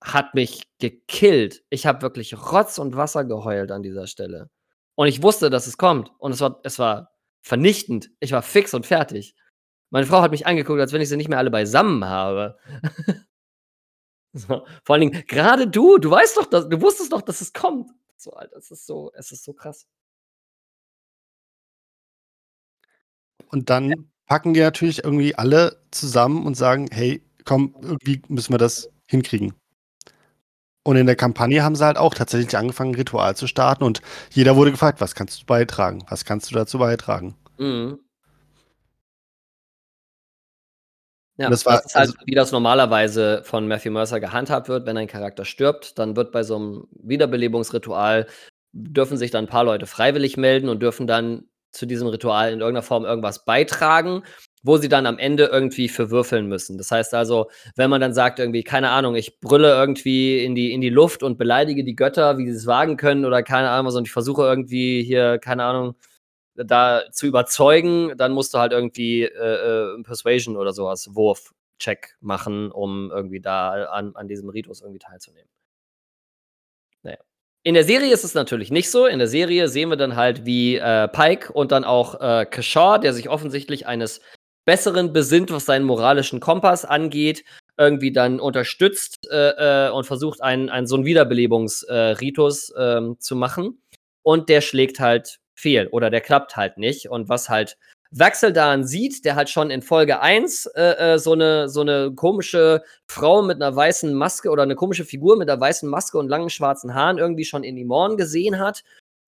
[0.00, 1.64] hat mich gekillt.
[1.70, 4.48] Ich habe wirklich Rotz und Wasser geheult an dieser Stelle.
[4.94, 6.10] Und ich wusste, dass es kommt.
[6.18, 7.10] Und es war, es war
[7.42, 8.10] vernichtend.
[8.20, 9.34] Ich war fix und fertig.
[9.92, 12.56] Meine Frau hat mich angeguckt, als wenn ich sie nicht mehr alle beisammen habe.
[14.32, 14.66] so.
[14.84, 17.90] Vor allen Dingen, gerade du, du weißt doch, dass, du wusstest doch, dass es kommt.
[18.16, 19.86] So, Alter, es ist so, es ist so krass.
[23.48, 28.58] Und dann packen die natürlich irgendwie alle zusammen und sagen, hey, komm, irgendwie müssen wir
[28.58, 29.52] das hinkriegen.
[30.84, 34.00] Und in der Kampagne haben sie halt auch tatsächlich angefangen, ein Ritual zu starten und
[34.30, 36.02] jeder wurde gefragt, was kannst du beitragen?
[36.08, 37.36] Was kannst du dazu beitragen?
[37.58, 38.00] Mhm.
[41.38, 44.86] Ja, Das war- das ist halt, also- wie das normalerweise von Matthew Mercer gehandhabt wird,
[44.86, 48.26] wenn ein Charakter stirbt, dann wird bei so einem Wiederbelebungsritual,
[48.72, 52.60] dürfen sich dann ein paar Leute freiwillig melden und dürfen dann zu diesem Ritual in
[52.60, 54.22] irgendeiner Form irgendwas beitragen,
[54.62, 56.76] wo sie dann am Ende irgendwie für würfeln müssen.
[56.76, 60.72] Das heißt also, wenn man dann sagt irgendwie, keine Ahnung, ich brülle irgendwie in die,
[60.72, 63.86] in die Luft und beleidige die Götter, wie sie es wagen können oder keine Ahnung
[63.86, 65.94] was und ich versuche irgendwie hier, keine Ahnung,
[66.54, 72.70] da zu überzeugen, dann musst du halt irgendwie äh, äh, Persuasion oder sowas, Wurf-Check machen,
[72.70, 75.48] um irgendwie da an, an diesem Ritus irgendwie teilzunehmen.
[77.02, 77.18] Naja.
[77.64, 79.06] In der Serie ist es natürlich nicht so.
[79.06, 82.98] In der Serie sehen wir dann halt, wie äh, Pike und dann auch äh, Kashar,
[82.98, 84.20] der sich offensichtlich eines
[84.64, 87.44] Besseren besinnt, was seinen moralischen Kompass angeht,
[87.78, 93.82] irgendwie dann unterstützt äh, äh, und versucht, einen, einen so einen Wiederbelebungsritus ähm, zu machen.
[94.22, 97.08] Und der schlägt halt fehl oder der klappt halt nicht.
[97.08, 97.76] Und was halt
[98.12, 102.82] Waxeldan sieht, der halt schon in Folge 1 äh, äh, so, eine, so eine komische
[103.06, 106.50] Frau mit einer weißen Maske oder eine komische Figur mit einer weißen Maske und langen
[106.50, 108.84] schwarzen Haaren irgendwie schon in Imorn gesehen hat.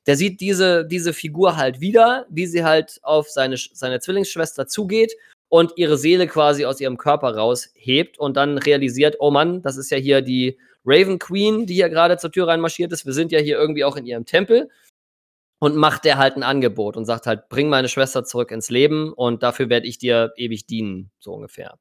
[0.07, 5.15] Der sieht diese, diese Figur halt wieder, wie sie halt auf seine, seine Zwillingsschwester zugeht
[5.49, 9.91] und ihre Seele quasi aus ihrem Körper raushebt und dann realisiert, oh Mann, das ist
[9.91, 13.07] ja hier die Raven Queen, die hier gerade zur Tür reinmarschiert ist.
[13.07, 14.69] Wir sind ja hier irgendwie auch in ihrem Tempel
[15.65, 19.15] und macht der halt ein Angebot und sagt halt, bring meine Schwester zurück ins Leben
[19.15, 21.79] und dafür werde ich dir ewig dienen, so ungefähr.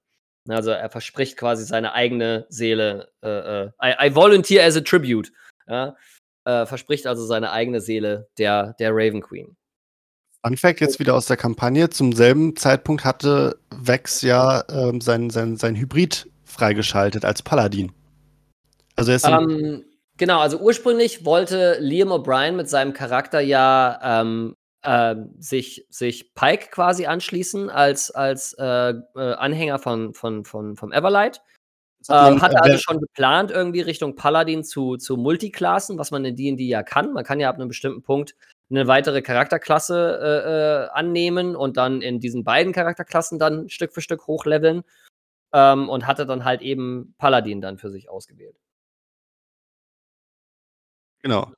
[0.47, 3.11] Also er verspricht quasi seine eigene Seele.
[3.21, 5.33] Äh, äh, I, I volunteer as a tribute.
[5.67, 5.97] Ja?
[6.45, 9.57] Äh, verspricht also seine eigene Seele der, der Raven Queen.
[10.55, 11.89] Fact jetzt wieder aus der Kampagne.
[11.89, 17.91] Zum selben Zeitpunkt hatte Vex ja ähm, sein, sein, sein Hybrid freigeschaltet als Paladin.
[18.95, 19.83] Also er ist Ähm,
[20.23, 24.55] genau, also ursprünglich wollte Liam O'Brien mit seinem Charakter ja ähm,
[24.85, 30.93] ähm, sich, sich Pike quasi anschließen als, als äh, äh, Anhänger von, von, von, vom
[30.93, 31.41] Everlight.
[32.09, 36.37] Ähm, hatte äh, also schon geplant, irgendwie Richtung Paladin zu, zu Multiklassen, was man in
[36.37, 37.11] D&D ja kann.
[37.11, 38.33] Man kann ja ab einem bestimmten Punkt
[38.69, 44.01] eine weitere Charakterklasse äh, äh, annehmen und dann in diesen beiden Charakterklassen dann Stück für
[44.01, 44.83] Stück hochleveln.
[45.53, 48.62] Ähm, und hatte dann halt eben Paladin dann für sich ausgewählt.
[51.23, 51.51] Genau.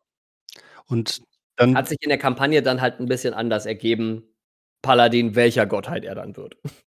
[0.87, 1.21] Und
[1.57, 4.23] dann Hat sich in der Kampagne dann halt ein bisschen anders ergeben,
[4.81, 6.57] Paladin, welcher Gottheit er dann wird.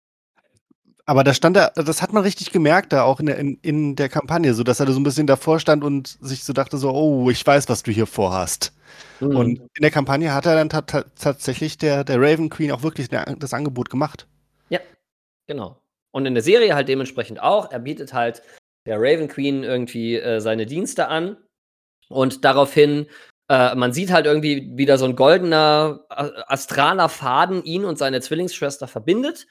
[1.07, 3.95] Aber da stand er, das hat man richtig gemerkt, da auch in der, in, in
[3.95, 6.77] der Kampagne, so dass er da so ein bisschen davor stand und sich so dachte,
[6.77, 8.73] so, oh, ich weiß, was du hier vorhast.
[9.19, 9.35] Mhm.
[9.35, 12.81] Und in der Kampagne hat er dann ta ta tatsächlich der, der Raven Queen auch
[12.81, 14.25] wirklich der, das Angebot gemacht.
[15.47, 15.81] Genau.
[16.11, 17.71] Und in der Serie halt dementsprechend auch.
[17.71, 18.41] Er bietet halt
[18.85, 21.37] der Raven Queen irgendwie äh, seine Dienste an.
[22.09, 23.07] Und daraufhin,
[23.49, 26.05] äh, man sieht halt irgendwie wieder so ein goldener,
[26.47, 29.47] astraler Faden ihn und seine Zwillingsschwester verbindet.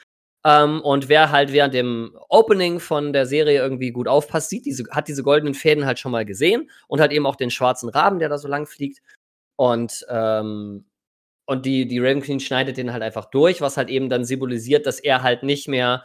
[0.46, 4.84] Ähm, und wer halt während dem Opening von der Serie irgendwie gut aufpasst, sieht diese,
[4.90, 8.18] hat diese goldenen Fäden halt schon mal gesehen und hat eben auch den schwarzen Raben,
[8.18, 9.00] der da so lang fliegt.
[9.56, 10.84] Und, ähm,
[11.46, 14.86] und die, die Raven Queen schneidet den halt einfach durch, was halt eben dann symbolisiert,
[14.86, 16.04] dass er halt nicht mehr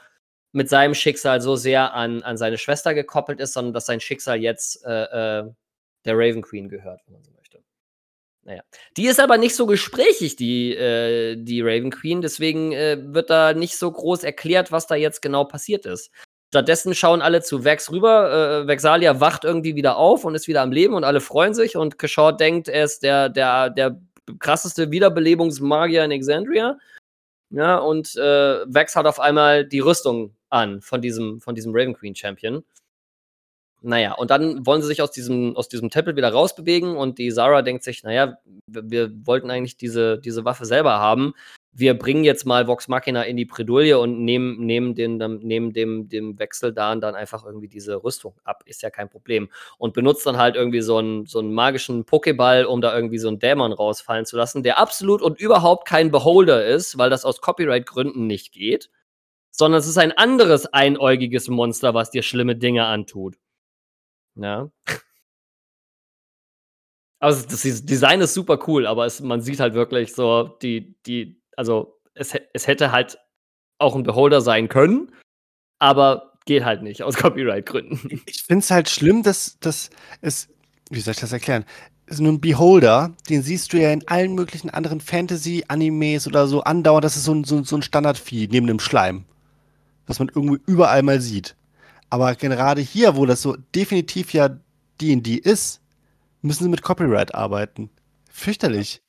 [0.52, 4.40] mit seinem Schicksal so sehr an, an seine Schwester gekoppelt ist, sondern dass sein Schicksal
[4.40, 5.52] jetzt äh, äh,
[6.06, 7.64] der Raven Queen gehört, wenn man so möchte.
[8.44, 8.62] Naja.
[8.98, 13.54] Die ist aber nicht so gesprächig, die, äh, die Raven Queen, deswegen äh, wird da
[13.54, 16.12] nicht so groß erklärt, was da jetzt genau passiert ist.
[16.50, 18.64] Stattdessen schauen alle zu Vex rüber.
[18.64, 21.78] Äh, Vexalia wacht irgendwie wieder auf und ist wieder am Leben und alle freuen sich.
[21.78, 24.02] Und Kashaw denkt, er ist der, der, der
[24.40, 26.78] krasseste Wiederbelebungsmagier in Exandria.
[27.52, 31.94] Ja, und äh, Vex hat auf einmal die Rüstung an von diesem, von diesem Raven
[31.94, 32.64] Queen Champion.
[33.82, 37.32] Naja, und dann wollen sie sich aus diesem, aus diesem Tempel wieder rausbewegen und die
[37.32, 41.34] Sarah denkt sich, naja, wir, wir wollten eigentlich diese, diese Waffe selber haben.
[41.72, 46.10] Wir bringen jetzt mal Vox Machina in die Bredouille und nehmen, nehmen, den, nehmen dem,
[46.10, 48.64] dem Wechsel dann, dann einfach irgendwie diese Rüstung ab.
[48.66, 49.50] Ist ja kein Problem.
[49.78, 53.30] Und benutzt dann halt irgendwie so einen, so einen magischen Pokéball, um da irgendwie so
[53.30, 57.40] einen Dämon rausfallen zu lassen, der absolut und überhaupt kein Beholder ist, weil das aus
[57.40, 58.90] Copyright-Gründen nicht geht
[59.52, 63.36] sondern es ist ein anderes einäugiges Monster, was dir schlimme Dinge antut.
[64.36, 64.72] Ja.
[67.22, 71.42] Also das Design ist super cool, aber es, man sieht halt wirklich so die, die,
[71.58, 73.18] also es, es hätte halt
[73.78, 75.12] auch ein Beholder sein können,
[75.80, 78.22] aber geht halt nicht aus Copyright-Gründen.
[78.26, 79.90] Ich finde es halt schlimm, dass, dass
[80.22, 80.48] es,
[80.90, 81.66] wie soll ich das erklären?
[82.08, 86.64] ist nur ein Beholder, den siehst du ja in allen möglichen anderen Fantasy-Animes oder so
[86.64, 87.04] andauernd.
[87.04, 89.26] Das ist so ein, so, so ein Standardvieh neben dem Schleim
[90.10, 91.56] was man irgendwie überall mal sieht.
[92.10, 94.50] Aber gerade hier, wo das so definitiv ja
[95.00, 95.82] D&D ist,
[96.42, 97.90] müssen sie mit Copyright arbeiten.
[98.32, 99.02] Fürchterlich.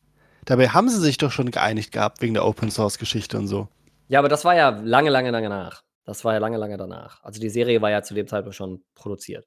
[0.44, 3.68] Dabei haben sie sich doch schon geeinigt gehabt wegen der Open Source Geschichte und so.
[4.08, 5.82] Ja, aber das war ja lange, lange, lange nach.
[6.04, 7.22] Das war ja lange, lange danach.
[7.22, 9.46] Also die Serie war ja zu dem Zeitpunkt schon produziert.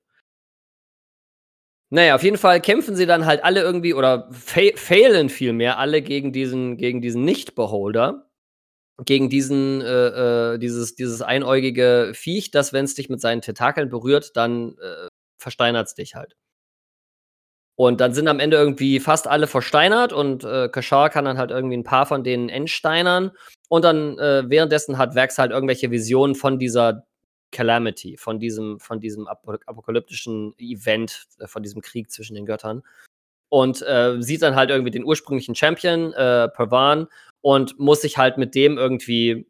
[1.90, 6.32] Naja, auf jeden Fall kämpfen sie dann halt alle irgendwie oder failen vielmehr alle gegen
[6.32, 8.30] diesen, gegen diesen Nicht-Beholder
[9.04, 13.90] gegen diesen, äh, äh, dieses, dieses einäugige Viech, das, wenn es dich mit seinen Tentakeln
[13.90, 16.36] berührt, dann äh, versteinert es dich halt.
[17.76, 21.50] Und dann sind am Ende irgendwie fast alle versteinert und äh, Kashar kann dann halt
[21.50, 23.32] irgendwie ein paar von denen entsteinern.
[23.68, 27.08] Und dann äh, währenddessen hat Vex halt irgendwelche Visionen von dieser
[27.52, 32.84] Calamity, von diesem, von diesem apokalyptischen Event, äh, von diesem Krieg zwischen den Göttern.
[33.50, 37.08] Und äh, sieht dann halt irgendwie den ursprünglichen Champion, äh, Pervan,
[37.44, 39.46] und muss sich halt mit dem irgendwie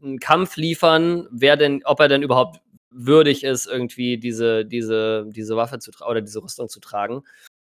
[0.00, 2.60] einen Kampf liefern, wer denn, ob er denn überhaupt
[2.90, 7.24] würdig ist, irgendwie diese, diese, diese Waffe zu tragen oder diese Rüstung zu tragen.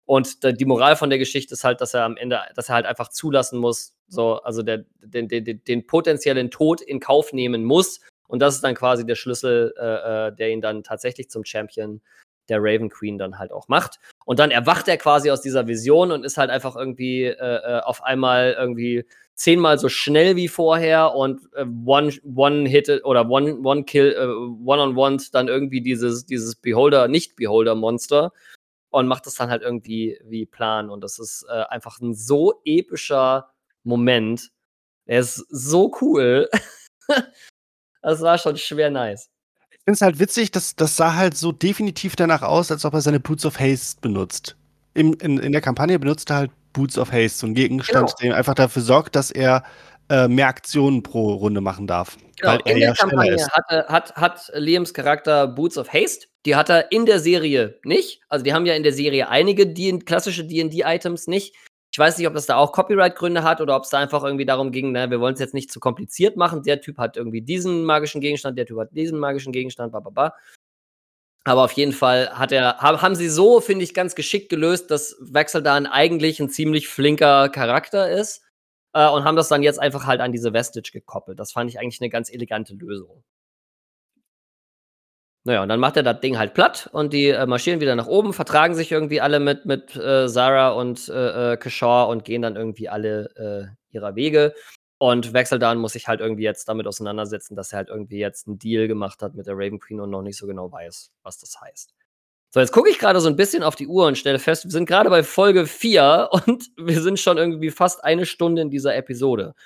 [0.05, 2.87] Und die Moral von der Geschichte ist halt, dass er am Ende, dass er halt
[2.87, 8.01] einfach zulassen muss, so, also der, den, den, den potenziellen Tod in Kauf nehmen muss.
[8.27, 12.01] Und das ist dann quasi der Schlüssel, äh, äh der ihn dann tatsächlich zum Champion
[12.49, 14.01] der Raven Queen dann halt auch macht.
[14.25, 17.81] Und dann erwacht er quasi aus dieser Vision und ist halt einfach irgendwie äh, äh
[17.83, 19.05] auf einmal irgendwie
[19.35, 24.27] zehnmal so schnell wie vorher und äh, one, one hit oder one, one kill, äh,
[24.65, 28.33] one on one dann irgendwie dieses, dieses Beholder, nicht Beholder Monster
[28.91, 30.91] und macht das dann halt irgendwie wie Plan.
[30.91, 33.49] Und das ist äh, einfach ein so epischer
[33.85, 34.51] Moment.
[35.07, 36.49] Er ist so cool.
[38.03, 39.29] das war schon schwer nice.
[39.71, 42.95] Ich finde es halt witzig, dass das sah halt so definitiv danach aus, als ob
[42.95, 44.57] er seine Boots of Haste benutzt.
[44.95, 48.31] Im, in, in der Kampagne benutzt er halt Boots of Haste, so ein Gegenstand, genau.
[48.31, 49.63] der einfach dafür sorgt, dass er
[50.09, 52.17] äh, mehr Aktionen pro Runde machen darf.
[52.41, 56.27] Genau, in der ja Kampagne hatte, hat, hat Liams Charakter Boots of Haste.
[56.45, 58.21] Die hat er in der Serie nicht.
[58.29, 61.55] Also die haben ja in der Serie einige D klassische D&D-Items nicht.
[61.93, 64.47] Ich weiß nicht, ob das da auch Copyright-Gründe hat oder ob es da einfach irgendwie
[64.47, 66.63] darum ging, na, wir wollen es jetzt nicht zu kompliziert machen.
[66.63, 70.35] Der Typ hat irgendwie diesen magischen Gegenstand, der Typ hat diesen magischen Gegenstand, bla.
[71.45, 75.17] Aber auf jeden Fall hat er, haben sie so, finde ich, ganz geschickt gelöst, dass
[75.21, 78.43] Wechseldan eigentlich ein ziemlich flinker Charakter ist
[78.93, 81.41] äh, und haben das dann jetzt einfach halt an diese Vestige gekoppelt.
[81.41, 83.25] Das fand ich eigentlich eine ganz elegante Lösung.
[85.45, 88.07] Naja, und dann macht er das Ding halt platt und die äh, marschieren wieder nach
[88.07, 92.43] oben, vertragen sich irgendwie alle mit, mit äh, Sarah und äh, äh Kashaw und gehen
[92.43, 94.55] dann irgendwie alle äh, ihrer Wege.
[95.03, 98.61] Und Wechseldan muss sich halt irgendwie jetzt damit auseinandersetzen, dass er halt irgendwie jetzt einen
[98.61, 101.61] Deal gemacht hat mit der Raven Queen und noch nicht so genau weiß, was das
[101.61, 101.93] heißt.
[102.55, 104.71] So, jetzt gucke ich gerade so ein bisschen auf die Uhr und stelle fest, wir
[104.71, 108.95] sind gerade bei Folge 4 und wir sind schon irgendwie fast eine Stunde in dieser
[108.95, 109.57] Episode.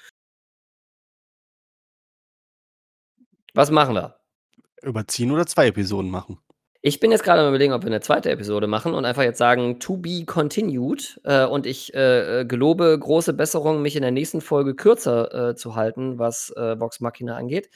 [3.53, 4.19] Was machen wir?
[4.81, 6.39] Überziehen oder zwei Episoden machen?
[6.87, 9.39] Ich bin jetzt gerade am überlegen, ob wir eine zweite Episode machen und einfach jetzt
[9.39, 11.21] sagen, to be continued.
[11.25, 15.57] Äh, und ich äh, äh, gelobe große Besserung, mich in der nächsten Folge kürzer äh,
[15.57, 17.71] zu halten, was äh, Vox Machina angeht.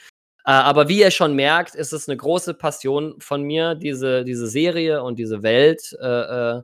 [0.45, 4.47] Äh, aber wie ihr schon merkt, ist es eine große Passion von mir, diese, diese
[4.47, 5.93] Serie und diese Welt.
[6.01, 6.63] Äh,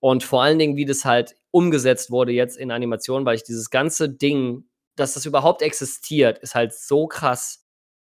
[0.00, 3.68] und vor allen Dingen, wie das halt umgesetzt wurde jetzt in Animationen, weil ich dieses
[3.68, 4.64] ganze Ding,
[4.96, 7.66] dass das überhaupt existiert, ist halt so krass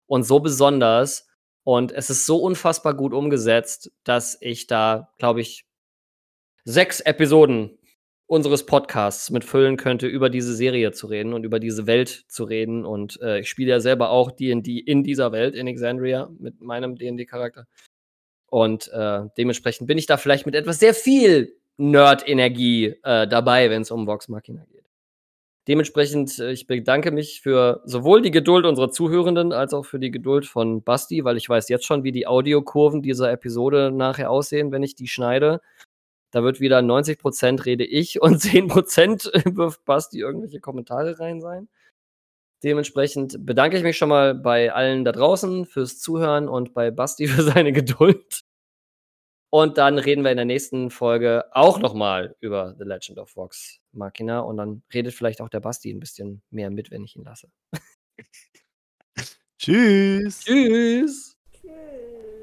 [0.07, 1.27] und so besonders.
[1.65, 5.65] Und es ist so unfassbar gut umgesetzt, dass ich da, glaube ich,
[6.63, 7.79] sechs Episoden
[8.27, 12.85] unseres Podcasts mitfüllen könnte, über diese Serie zu reden und über diese Welt zu reden.
[12.85, 16.97] Und äh, ich spiele ja selber auch D&D in dieser Welt, in Exandria, mit meinem
[16.97, 17.65] D&D-Charakter.
[18.45, 23.81] Und äh, dementsprechend bin ich da vielleicht mit etwas sehr viel Nerd-Energie äh, dabei, wenn
[23.81, 24.74] es um Vox Machina geht.
[25.67, 30.11] Dementsprechend, äh, ich bedanke mich für sowohl die Geduld unserer Zuhörenden als auch für die
[30.11, 34.71] Geduld von Basti, weil ich weiß jetzt schon, wie die Audiokurven dieser Episode nachher aussehen,
[34.71, 35.61] wenn ich die schneide.
[36.31, 41.67] Da wird wieder 90% rede ich und 10% wirft Basti irgendwelche Kommentare rein sein.
[42.63, 47.27] Dementsprechend bedanke ich mich schon mal bei allen da draußen fürs Zuhören und bei Basti
[47.27, 48.44] für seine Geduld.
[49.55, 53.79] Und dann reden wir in der nächsten Folge auch nochmal über The Legend of Vox
[53.93, 54.41] Machina.
[54.41, 57.49] Und dann redet vielleicht auch der Basti ein bisschen mehr mit, wenn ich ihn lasse.
[59.57, 60.41] Tschüss.
[60.41, 61.37] Tschüss.
[61.53, 62.34] Tschüss.